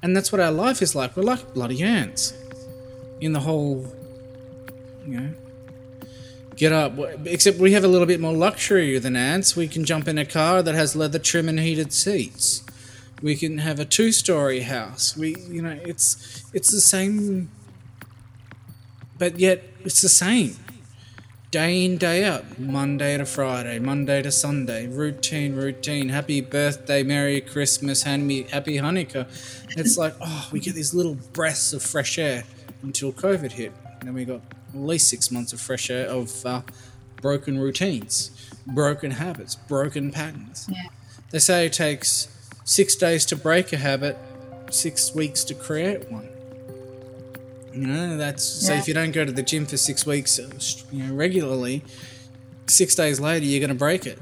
[0.01, 1.15] And that's what our life is like.
[1.15, 2.33] We're like bloody ants
[3.21, 3.93] in the whole,
[5.05, 5.33] you know,
[6.55, 6.93] get up.
[7.25, 9.55] Except we have a little bit more luxury than ants.
[9.55, 12.63] We can jump in a car that has leather trim and heated seats.
[13.21, 15.17] We can have a two-story house.
[15.17, 17.51] We, you know, it's it's the same,
[19.17, 20.55] but yet it's the same
[21.51, 27.41] day in, day out, Monday to Friday, Monday to Sunday, routine, routine, happy birthday, Merry
[27.41, 29.27] Christmas, happy, happy Hanukkah.
[29.77, 32.43] It's like, oh, we get these little breaths of fresh air
[32.83, 33.71] until COVID hit.
[33.99, 34.41] And then we got
[34.73, 36.61] at least six months of fresh air of uh,
[37.21, 40.67] broken routines, broken habits, broken patterns.
[40.71, 40.83] Yeah.
[41.31, 42.27] They say it takes
[42.63, 44.17] six days to break a habit,
[44.69, 46.29] six weeks to create one.
[47.73, 48.69] You know, that's yeah.
[48.69, 50.49] so if you don't go to the gym for six weeks, uh,
[50.91, 51.83] you know, regularly,
[52.67, 54.19] six days later you're going to break it.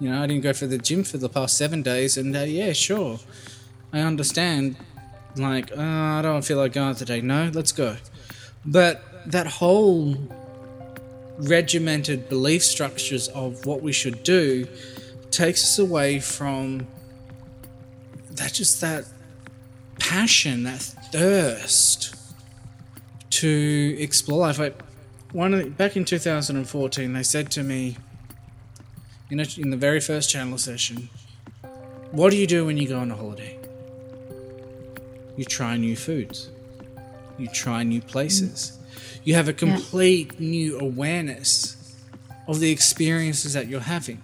[0.00, 2.40] You know, I didn't go for the gym for the past seven days, and uh,
[2.40, 3.18] yeah, sure,
[3.92, 4.76] I understand.
[5.36, 7.20] Like, oh, I don't feel like going today.
[7.20, 7.96] No, let's go.
[8.64, 10.16] But that whole
[11.38, 14.66] regimented belief structures of what we should do
[15.30, 16.86] takes us away from
[18.30, 19.06] that just that
[19.98, 20.80] passion, that
[21.12, 22.14] thirst
[23.40, 24.58] to explore life.
[24.58, 24.80] Like
[25.32, 27.96] one the, back in 2014, they said to me
[29.30, 31.08] in, a, in the very first channel session,
[32.12, 33.58] "What do you do when you go on a holiday?
[35.36, 36.50] You try new foods,
[37.38, 38.78] you try new places,
[39.24, 40.48] you have a complete yeah.
[40.48, 41.96] new awareness
[42.46, 44.22] of the experiences that you're having."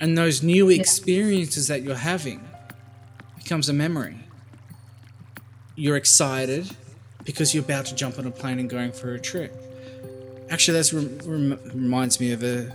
[0.00, 2.46] And those new experiences that you're having
[3.36, 4.18] becomes a memory.
[5.76, 6.76] You're excited,
[7.24, 9.54] because you're about to jump on a plane and going for a trip.
[10.50, 12.70] Actually, that rem- rem- reminds me of a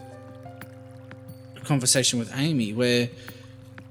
[1.64, 3.10] conversation with Amy where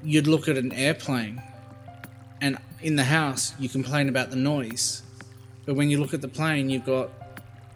[0.02, 1.40] you'd look at an airplane
[2.40, 5.02] and in the house you complain about the noise,
[5.64, 7.10] but when you look at the plane, you've got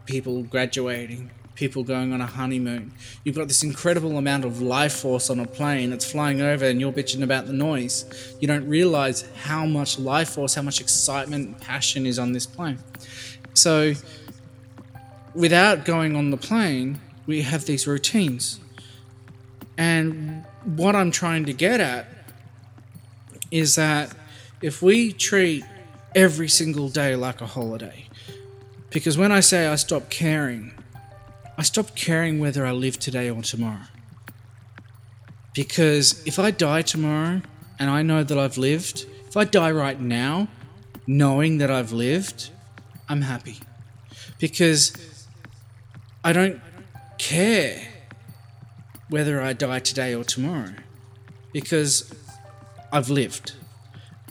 [0.06, 2.92] people graduating, people going on a honeymoon.
[3.24, 6.80] You've got this incredible amount of life force on a plane that's flying over and
[6.80, 8.36] you're bitching about the noise.
[8.40, 12.46] You don't realize how much life force, how much excitement and passion is on this
[12.46, 12.78] plane.
[13.54, 13.94] So,
[15.34, 18.60] without going on the plane, we have these routines.
[19.76, 22.06] And what I'm trying to get at
[23.50, 24.14] is that
[24.62, 25.64] if we treat
[26.14, 28.06] every single day like a holiday,
[28.90, 30.72] because when I say I stop caring,
[31.58, 33.86] I stop caring whether I live today or tomorrow.
[35.54, 37.42] Because if I die tomorrow
[37.78, 40.48] and I know that I've lived, if I die right now
[41.06, 42.50] knowing that I've lived,
[43.08, 43.58] I'm happy.
[44.38, 44.92] Because
[46.24, 46.60] I don't
[47.18, 47.88] care
[49.08, 50.72] whether I die today or tomorrow.
[51.52, 52.14] Because
[52.90, 53.52] I've lived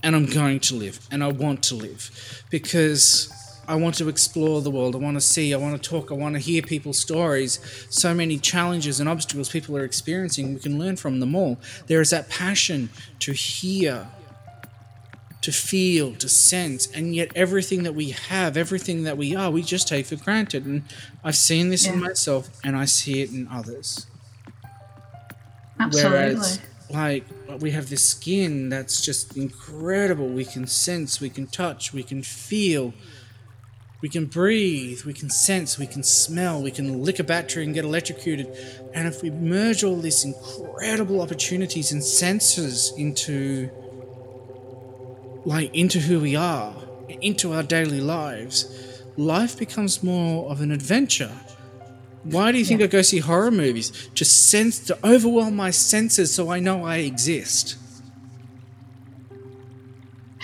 [0.01, 2.43] and I'm going to live and I want to live.
[2.49, 3.31] Because
[3.67, 4.95] I want to explore the world.
[4.95, 5.53] I want to see.
[5.53, 6.11] I want to talk.
[6.11, 7.59] I want to hear people's stories.
[7.89, 10.53] So many challenges and obstacles people are experiencing.
[10.53, 11.59] We can learn from them all.
[11.87, 12.89] There is that passion
[13.19, 14.07] to hear,
[15.41, 19.61] to feel, to sense, and yet everything that we have, everything that we are, we
[19.61, 20.65] just take for granted.
[20.65, 20.83] And
[21.23, 21.93] I've seen this yeah.
[21.93, 24.07] in myself, and I see it in others.
[25.79, 26.11] Absolutely.
[26.11, 26.59] Whereas,
[26.89, 27.25] like
[27.59, 30.27] we have this skin that's just incredible.
[30.27, 32.93] We can sense, we can touch, we can feel
[34.01, 37.73] we can breathe, we can sense, we can smell, we can lick a battery and
[37.73, 38.47] get electrocuted.
[38.93, 43.69] And if we merge all these incredible opportunities and senses into
[45.45, 46.75] like into who we are,
[47.21, 51.31] into our daily lives, life becomes more of an adventure.
[52.23, 52.85] Why do you think yeah.
[52.85, 54.09] I go see horror movies?
[54.13, 57.77] Just sense to overwhelm my senses so I know I exist.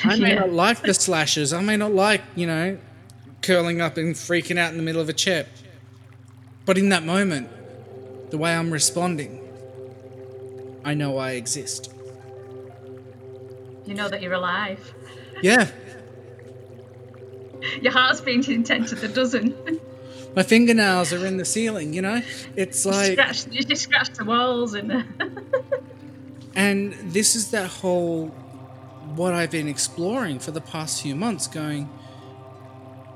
[0.03, 0.39] I may yeah.
[0.39, 1.53] not like the slashes.
[1.53, 2.77] I may not like, you know,
[3.41, 5.45] curling up and freaking out in the middle of a chair.
[6.65, 7.49] But in that moment,
[8.29, 9.41] the way I'm responding,
[10.83, 11.93] I know I exist.
[13.85, 14.93] You know that you're alive.
[15.41, 15.69] Yeah.
[17.81, 19.55] Your heart's beating ten to the dozen.
[20.35, 22.21] My fingernails are in the ceiling, you know?
[22.55, 23.07] It's like.
[23.07, 24.91] You, scratch, you just scratch the walls and.
[26.55, 28.27] and this is that whole.
[29.15, 31.89] What I've been exploring for the past few months, going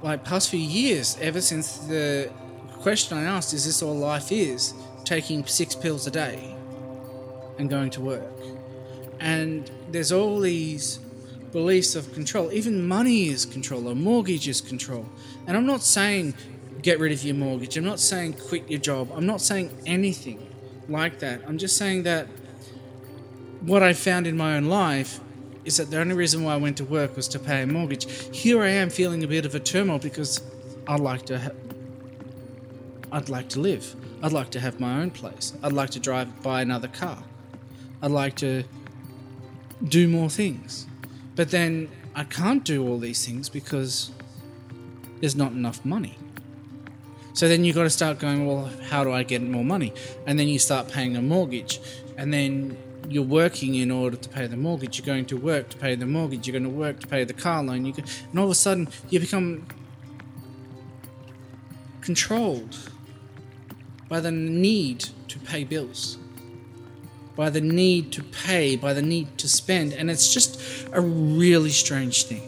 [0.01, 2.31] like past few years, ever since the
[2.79, 4.73] question I asked, is this all life is?
[5.03, 6.55] Taking six pills a day
[7.57, 8.33] and going to work.
[9.19, 10.99] And there's all these
[11.51, 12.51] beliefs of control.
[12.51, 15.07] Even money is control, a mortgage is control.
[15.47, 16.33] And I'm not saying
[16.81, 17.77] get rid of your mortgage.
[17.77, 19.11] I'm not saying quit your job.
[19.13, 20.47] I'm not saying anything
[20.89, 21.41] like that.
[21.47, 22.27] I'm just saying that
[23.61, 25.19] what I found in my own life
[25.65, 28.11] is that the only reason why I went to work was to pay a mortgage.
[28.35, 30.41] Here I am feeling a bit of a turmoil because
[30.87, 31.49] I'd like to ha-
[33.11, 33.95] I'd like to live.
[34.23, 35.53] I'd like to have my own place.
[35.61, 37.23] I'd like to drive buy another car.
[38.01, 38.63] I'd like to
[39.83, 40.87] do more things.
[41.35, 44.11] But then I can't do all these things because
[45.19, 46.17] there's not enough money.
[47.33, 49.93] So then you've got to start going, well, how do I get more money?
[50.25, 51.79] And then you start paying a mortgage.
[52.17, 52.77] And then
[53.11, 54.97] you're working in order to pay the mortgage.
[54.97, 56.47] You're going to work to pay the mortgage.
[56.47, 57.85] You're going to work to pay the car loan.
[57.85, 59.67] You can, and all of a sudden, you become
[61.99, 62.77] controlled
[64.07, 66.17] by the need to pay bills,
[67.35, 70.59] by the need to pay, by the need to spend, and it's just
[70.93, 72.47] a really strange thing.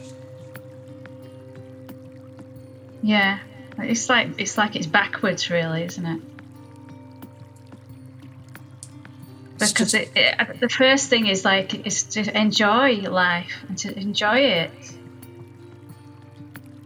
[3.01, 3.39] Yeah,
[3.79, 6.21] it's like it's like it's backwards, really, isn't it?
[9.71, 14.39] Because it, it, the first thing is like is to enjoy life and to enjoy
[14.39, 14.71] it.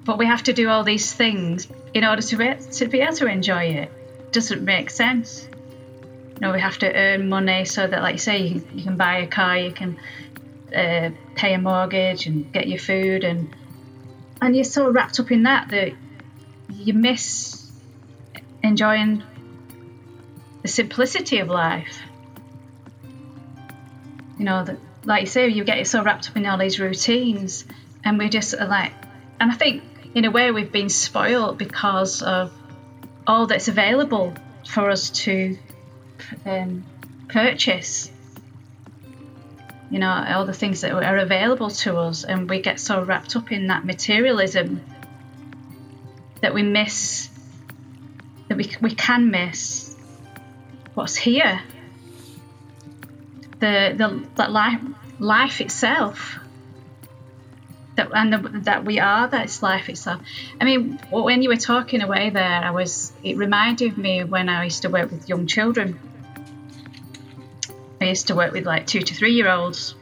[0.06, 3.14] But we have to do all these things in order to be, to be able
[3.16, 4.32] to enjoy it.
[4.32, 5.48] Doesn't make sense.
[6.36, 8.84] You know we have to earn money so that like you say you can, you
[8.84, 9.98] can buy a car you can
[10.76, 13.56] uh, pay a mortgage and get your food and
[14.40, 15.94] and you're so wrapped up in that that
[16.72, 17.72] you miss
[18.62, 19.24] enjoying
[20.62, 21.98] the simplicity of life
[24.38, 27.66] you know, that like you say, you get so wrapped up in all these routines,
[28.04, 28.92] and we just are like,
[29.40, 29.84] and I think
[30.14, 32.52] in a way we've been spoiled because of
[33.26, 34.34] all that's available
[34.68, 35.58] for us to
[36.46, 36.84] um,
[37.30, 38.12] purchase.
[39.90, 43.36] You know, all the things that are available to us, and we get so wrapped
[43.38, 44.82] up in that materialism
[46.42, 47.30] that we miss,
[48.50, 49.96] that we, we can miss
[50.94, 51.62] what's here
[53.60, 54.82] the the, life
[55.20, 56.40] life itself.
[57.96, 60.22] that and the, that we are that's life itself.
[60.62, 64.64] I mean, when you were talking away there, I was it reminded me when I
[64.66, 66.00] used to work with young children.
[68.00, 69.96] I used to work with like two to three year olds,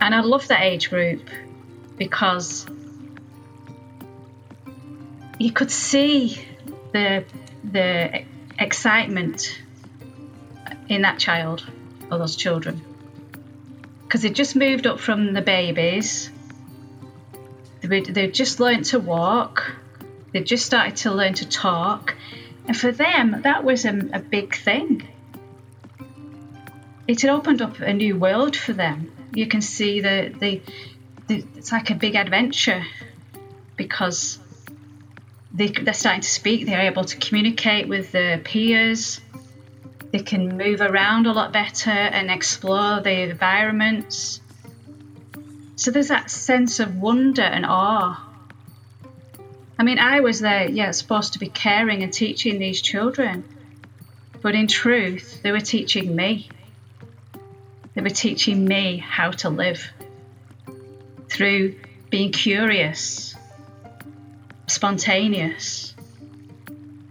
[0.00, 1.22] and I love that age group
[1.96, 2.66] because
[5.38, 6.38] you could see
[6.92, 7.24] the
[7.64, 8.24] the
[8.58, 9.62] excitement
[10.88, 11.64] in that child
[12.10, 12.82] or those children
[14.08, 16.30] because they just moved up from the babies.
[17.82, 19.76] They they just learned to walk.
[20.32, 22.14] They just started to learn to talk,
[22.66, 25.06] and for them that was a, a big thing.
[27.06, 29.12] It had opened up a new world for them.
[29.32, 30.60] You can see the, the,
[31.26, 32.84] the it's like a big adventure
[33.76, 34.38] because
[35.52, 36.66] they, they're starting to speak.
[36.66, 39.22] They're able to communicate with their peers
[40.10, 44.40] they can move around a lot better and explore the environments.
[45.76, 48.24] So there's that sense of wonder and awe.
[49.78, 53.44] I mean, I was there, yeah, supposed to be caring and teaching these children,
[54.42, 56.48] but in truth, they were teaching me.
[57.94, 59.92] They were teaching me how to live
[61.28, 61.76] through
[62.10, 63.36] being curious,
[64.66, 65.94] spontaneous,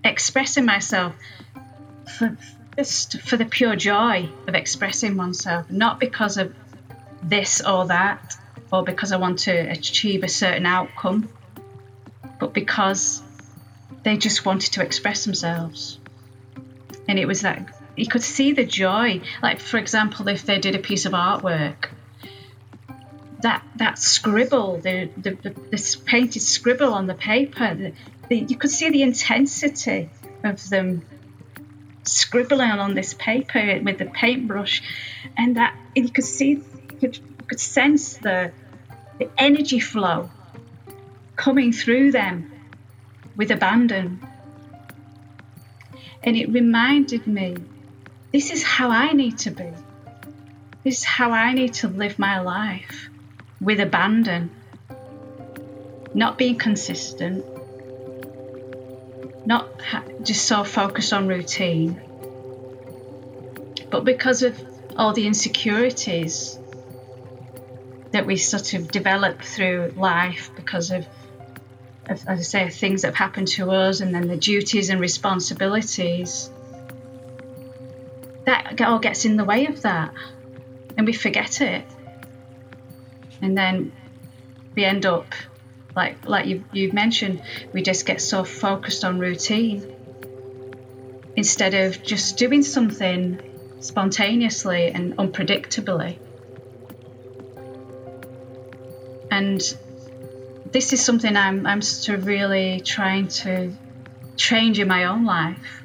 [0.04, 1.16] expressing myself
[2.18, 2.38] for,
[2.78, 6.54] just for the pure joy of expressing oneself, not because of
[7.24, 8.38] this or that,
[8.72, 11.30] or because I want to achieve a certain outcome,
[12.40, 13.22] but because
[14.04, 16.00] they just wanted to express themselves.
[17.08, 19.22] And it was that you could see the joy.
[19.42, 21.90] Like, for example, if they did a piece of artwork,
[23.42, 27.94] that that scribble, the, the, the this painted scribble on the paper, the,
[28.30, 30.10] the, you could see the intensity
[30.44, 31.04] of them
[32.08, 34.82] scribbling on this paper with the paintbrush,
[35.38, 38.52] and that you could see, you could, you could sense the,
[39.20, 40.30] the energy flow
[41.36, 42.52] coming through them
[43.36, 44.20] with abandon.
[46.24, 47.58] And it reminded me
[48.34, 49.72] this is how I need to be.
[50.84, 53.10] This is how I need to live my life
[53.62, 54.52] with abandon.
[56.14, 57.46] Not being consistent,
[59.48, 59.66] not
[60.24, 62.02] just so focused on routine,
[63.90, 64.62] but because of
[64.98, 66.60] all the insecurities
[68.12, 71.08] that we sort of develop through life because of,
[72.10, 75.00] of, as I say, things that have happened to us and then the duties and
[75.00, 76.50] responsibilities,
[78.44, 80.14] that all gets in the way of that
[80.98, 81.86] and we forget it.
[83.42, 83.94] And then
[84.76, 85.34] we end up
[85.98, 87.42] like like you you've mentioned,
[87.74, 89.96] we just get so focused on routine
[91.36, 93.42] instead of just doing something
[93.80, 96.18] spontaneously and unpredictably.
[99.32, 99.62] And
[100.72, 103.74] this is something I'm, I'm sort of really trying to
[104.36, 105.84] change in my own life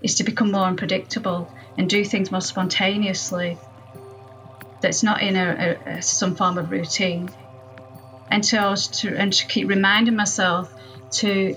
[0.00, 3.58] is to become more unpredictable and do things more spontaneously
[4.80, 7.30] that's not in a, a, a some form of routine
[8.32, 10.72] and to, to and to keep reminding myself
[11.10, 11.56] to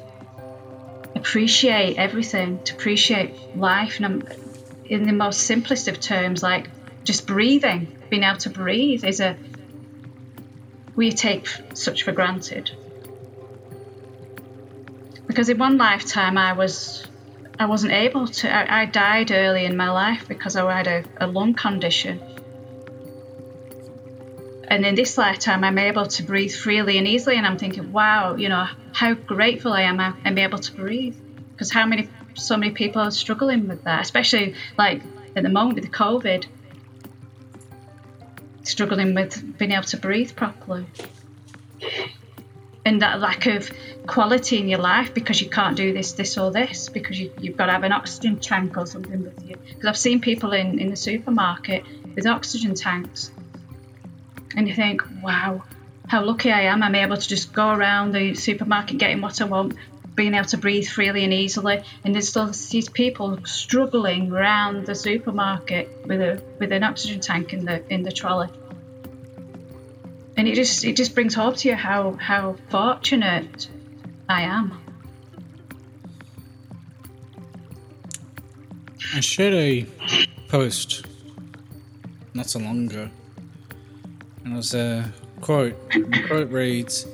[1.15, 4.27] appreciate everything to appreciate life and I'm,
[4.85, 6.69] in the most simplest of terms, like
[7.03, 9.35] just breathing, being able to breathe is a
[10.95, 12.71] we take such for granted.
[15.27, 17.07] Because in one lifetime, I was
[17.59, 18.53] I wasn't able to.
[18.53, 22.21] I, I died early in my life because I had a, a lung condition.
[24.67, 27.37] And in this lifetime, I'm able to breathe freely and easily.
[27.37, 31.15] And I'm thinking, wow, you know, how grateful I am I'm able to breathe.
[31.51, 35.01] Because how many so many people are struggling with that, especially like
[35.35, 36.45] at the moment with COVID,
[38.63, 40.85] struggling with being able to breathe properly.
[42.85, 43.71] And that lack of
[44.05, 47.57] quality in your life because you can't do this, this, or this because you, have
[47.57, 49.55] got to have an oxygen tank or something with you.
[49.55, 51.83] Because I've seen people in, in the supermarket
[52.15, 53.31] with oxygen tanks,
[54.55, 55.63] and you think, wow,
[56.07, 56.83] how lucky I am.
[56.83, 59.75] I'm able to just go around the supermarket getting what I want
[60.15, 61.83] being able to breathe freely and easily.
[62.03, 67.53] And there's still these people struggling around the supermarket with a with an oxygen tank
[67.53, 68.49] in the in the trolley.
[70.37, 73.67] And it just it just brings hope to you how how fortunate
[74.27, 74.81] I am.
[79.13, 79.85] I shared a
[80.49, 81.05] post
[82.33, 83.09] not so long ago,
[84.45, 85.75] and it was a quote.
[85.89, 87.07] The quote reads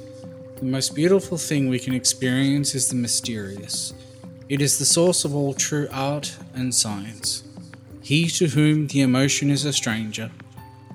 [0.57, 3.93] the most beautiful thing we can experience is the mysterious.
[4.49, 7.43] It is the source of all true art and science.
[8.01, 10.29] He to whom the emotion is a stranger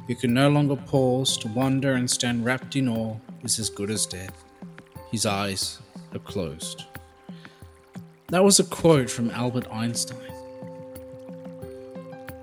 [0.07, 3.91] who can no longer pause to wonder and stand rapt in awe, is as good
[3.91, 4.31] as dead.
[5.11, 5.81] His eyes
[6.13, 6.85] are closed.
[8.29, 10.19] That was a quote from Albert Einstein.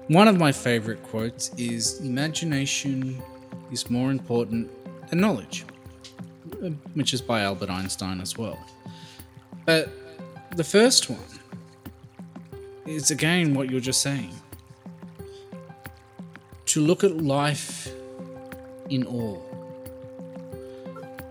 [0.08, 3.22] One of my favorite quotes is Imagination
[3.74, 4.70] is more important
[5.10, 5.66] than knowledge,
[6.94, 8.58] which is by Albert Einstein as well.
[9.66, 9.90] But
[10.56, 11.20] the first one
[12.86, 14.34] is again what you're just saying
[16.66, 17.94] to look at life
[18.90, 19.40] in awe.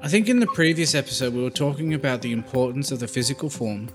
[0.03, 3.49] I think in the previous episode we were talking about the importance of the physical
[3.49, 3.89] form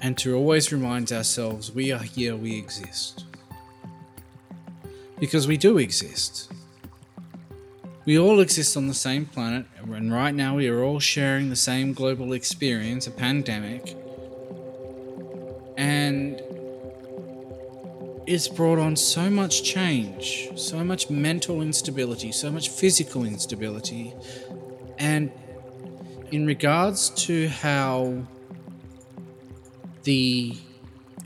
[0.00, 3.24] and to always remind ourselves we are here, we exist.
[5.18, 6.52] Because we do exist.
[8.08, 11.56] We all exist on the same planet, and right now we are all sharing the
[11.56, 13.94] same global experience, a pandemic.
[15.76, 16.40] And
[18.26, 24.14] it's brought on so much change, so much mental instability, so much physical instability.
[24.98, 25.30] And
[26.30, 28.26] in regards to how
[30.04, 30.56] the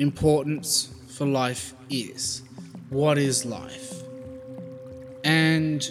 [0.00, 2.42] importance for life is,
[2.90, 4.02] what is life?
[5.22, 5.88] And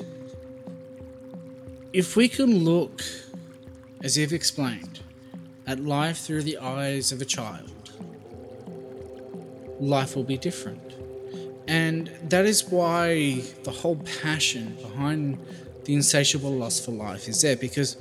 [1.93, 3.01] if we can look,
[4.03, 4.99] as you've explained,
[5.67, 7.71] at life through the eyes of a child,
[9.79, 10.79] life will be different.
[11.67, 15.37] And that is why the whole passion behind
[15.83, 17.97] the insatiable lust for life is there because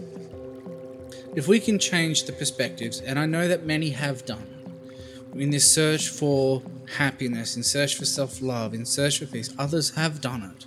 [1.34, 4.46] if we can change the perspectives, and I know that many have done,
[5.34, 6.62] in this search for
[6.96, 10.66] happiness, in search for self love, in search for peace, others have done it.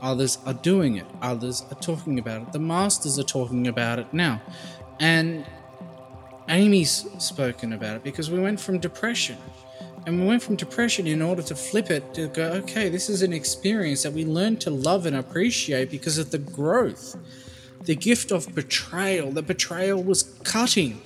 [0.00, 1.06] Others are doing it.
[1.22, 2.52] Others are talking about it.
[2.52, 4.40] The masters are talking about it now.
[5.00, 5.44] And
[6.48, 9.36] Amy's spoken about it because we went from depression
[10.06, 13.20] and we went from depression in order to flip it to go, okay, this is
[13.20, 17.14] an experience that we learn to love and appreciate because of the growth.
[17.82, 19.30] The gift of betrayal.
[19.30, 21.02] The betrayal was cutting.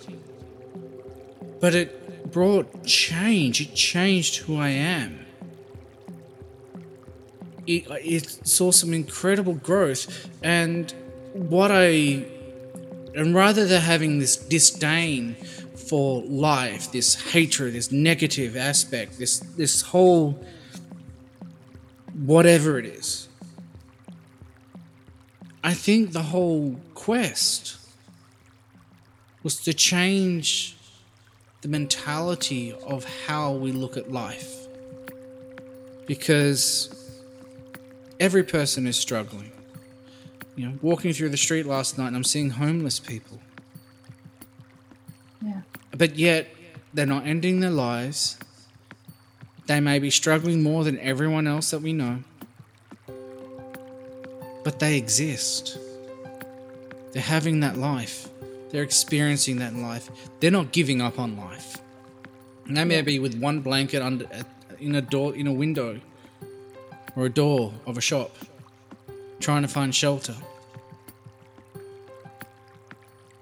[1.61, 3.61] But it brought change.
[3.61, 5.22] It changed who I am.
[7.67, 10.29] It, it saw some incredible growth.
[10.43, 10.93] And
[11.33, 12.27] what I.
[13.15, 15.35] And rather than having this disdain
[15.89, 20.43] for life, this hatred, this negative aspect, this this whole
[22.15, 23.29] whatever it is.
[25.65, 27.77] I think the whole quest
[29.43, 30.77] was to change
[31.63, 34.67] the mentality of how we look at life.
[36.07, 37.02] Because
[38.23, 39.51] every person is struggling.
[40.55, 43.41] You know, walking through the street last night and I'm seeing homeless people.
[45.45, 45.63] Yeah.
[45.91, 46.55] But yet,
[46.95, 48.39] they're not ending their lives.
[49.67, 52.19] They may be struggling more than everyone else that we know.
[54.63, 55.79] But they exist.
[57.11, 58.29] They're having that life.
[58.71, 60.09] They're experiencing that life.
[60.39, 61.79] They're not giving up on life.
[62.67, 64.27] And they may be with one blanket under
[64.79, 66.01] in a door in a window
[67.17, 68.37] or a door of a shop
[69.41, 70.35] trying to find shelter.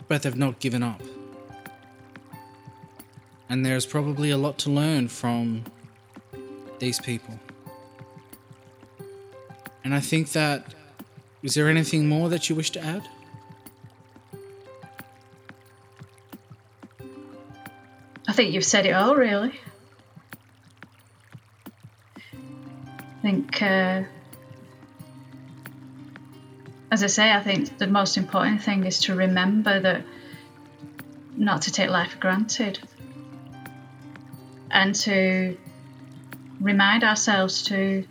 [0.09, 1.03] But they've not given up
[3.51, 5.65] and there's probably a lot to learn from
[6.79, 7.39] these people.
[9.85, 10.75] And I think that.
[11.43, 13.03] Is there anything more that you wish to add?
[18.29, 19.59] I think you've said it all, really.
[23.63, 24.03] Uh,
[26.91, 30.05] as I say, I think the most important thing is to remember that
[31.37, 32.81] not to take life for granted
[34.71, 35.57] and to
[36.61, 38.05] remind ourselves to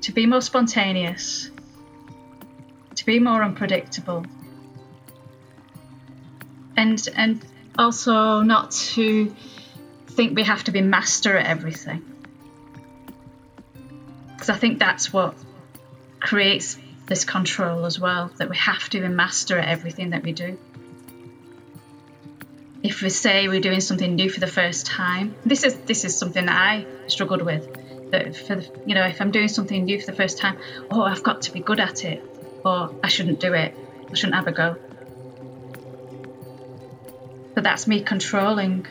[0.00, 1.50] to be more spontaneous,
[2.96, 4.26] to be more unpredictable,
[6.76, 7.44] and and
[7.78, 9.34] also not to
[10.08, 12.11] think we have to be master at everything.
[14.42, 15.36] Because I think that's what
[16.18, 16.76] creates
[17.06, 20.58] this control as well, that we have to master at everything that we do
[22.82, 26.18] if we say we're doing something new for the first time, this is this is
[26.18, 28.10] something that I struggled with.
[28.10, 30.58] That for the, you know, if I'm doing something new for the first time,
[30.90, 32.22] oh, I've got to be good at it,
[32.64, 33.76] or I shouldn't do it,
[34.10, 34.76] I shouldn't have a go.
[37.54, 38.86] But that's me controlling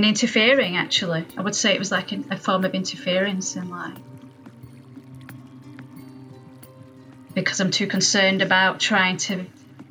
[0.00, 0.78] and interfering.
[0.78, 3.98] Actually, I would say it was like a form of interference in life.
[7.34, 9.44] Because I'm too concerned about trying to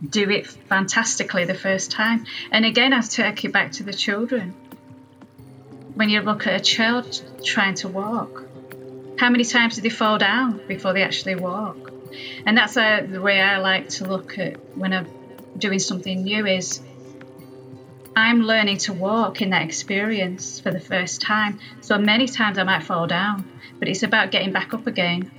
[0.04, 2.26] do it fantastically the first time.
[2.52, 4.56] And again, I take it back to the children.
[5.94, 8.46] when you look at a child trying to walk,
[9.20, 11.92] how many times do they fall down before they actually walk?
[12.48, 15.08] And that's uh, the way I like to look at when I'm
[15.58, 16.82] doing something new is
[18.20, 21.60] I'm learning to walk in that experience for the first time.
[21.80, 23.50] So many times I might fall down,
[23.80, 25.32] but it's about getting back up again.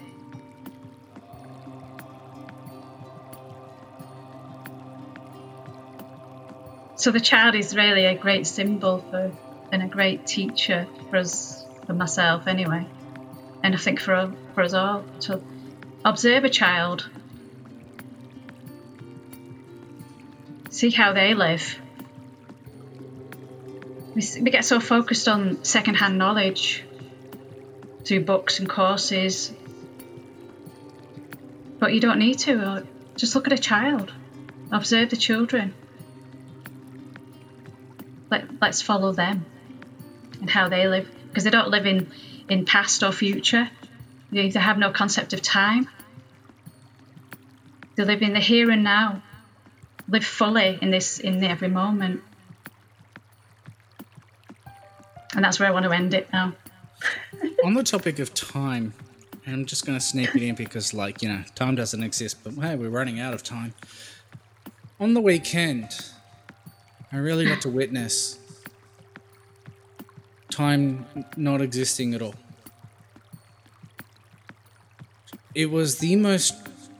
[6.96, 9.32] So the child is really a great symbol for
[9.72, 12.86] and a great teacher for us, for myself anyway,
[13.62, 15.42] and I think for for us all to
[16.04, 17.08] observe a child,
[20.70, 21.79] see how they live.
[24.20, 26.84] We, we get so focused on secondhand knowledge
[28.04, 29.50] through books and courses,
[31.78, 32.86] but you don't need to.
[33.16, 34.12] Just look at a child,
[34.70, 35.72] observe the children.
[38.30, 39.46] Let, let's follow them
[40.38, 42.12] and how they live because they don't live in
[42.50, 43.70] in past or future.
[44.30, 45.88] They, they have no concept of time.
[47.96, 49.22] They live in the here and now.
[50.08, 52.22] Live fully in this in every moment
[55.34, 56.52] and that's where i want to end it now
[57.64, 58.92] on the topic of time
[59.46, 62.52] i'm just going to sneak it in because like you know time doesn't exist but
[62.54, 63.74] hey we're running out of time
[64.98, 65.88] on the weekend
[67.12, 68.38] I really got to witness
[70.48, 71.06] time
[71.36, 72.36] not existing at all.
[75.56, 76.54] It was the most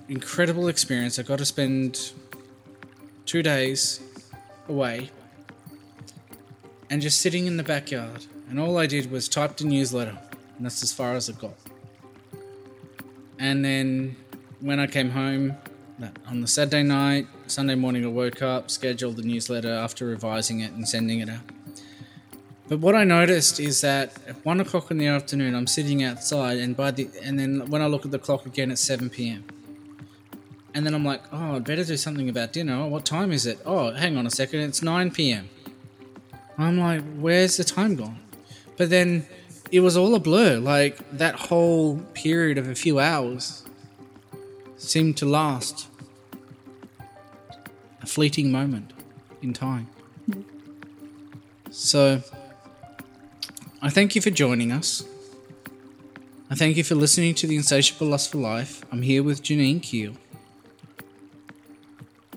[0.09, 1.20] incredible experience.
[1.20, 2.12] I got to spend
[3.24, 4.01] two days
[4.68, 5.11] away
[6.91, 8.26] and just sitting in the backyard.
[8.51, 10.18] And all I did was typed a newsletter,
[10.57, 11.55] and that's as far as it got.
[13.38, 14.16] And then
[14.61, 15.57] when I came home,
[16.26, 20.72] on the Saturday night, Sunday morning, I woke up, scheduled the newsletter after revising it
[20.72, 21.41] and sending it out.
[22.68, 26.59] But what I noticed is that at one o'clock in the afternoon, I'm sitting outside,
[26.59, 29.45] and by the and then when I look at the clock again, it's seven p.m.
[30.72, 32.86] And then I'm like, oh, I'd better do something about dinner.
[32.86, 33.59] What time is it?
[33.66, 35.51] Oh, hang on a second, it's nine p.m.
[36.63, 38.21] I'm like, where's the time gone?
[38.77, 39.27] But then
[39.71, 40.59] it was all a blur.
[40.59, 43.65] Like that whole period of a few hours
[44.77, 45.89] seemed to last
[48.03, 48.93] a fleeting moment
[49.43, 49.89] in time.
[51.71, 52.23] So,
[53.81, 55.05] I thank you for joining us.
[56.51, 58.85] I thank you for listening to The Insatiable Lust for Life.
[58.91, 60.17] I'm here with Janine Keall.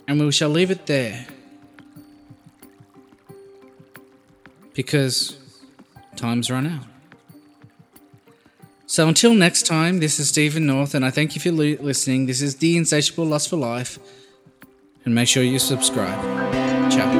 [0.07, 1.25] And we shall leave it there.
[4.73, 5.37] Because
[6.15, 6.85] time's run out.
[8.85, 12.27] So until next time, this is Steven North, and I thank you for listening.
[12.27, 13.97] This is The Insatiable Lust for Life
[15.05, 16.19] and make sure you subscribe.
[16.91, 17.11] Ciao.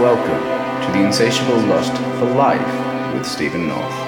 [0.00, 4.05] Welcome to the Insatiable Lust for Life with Steven North.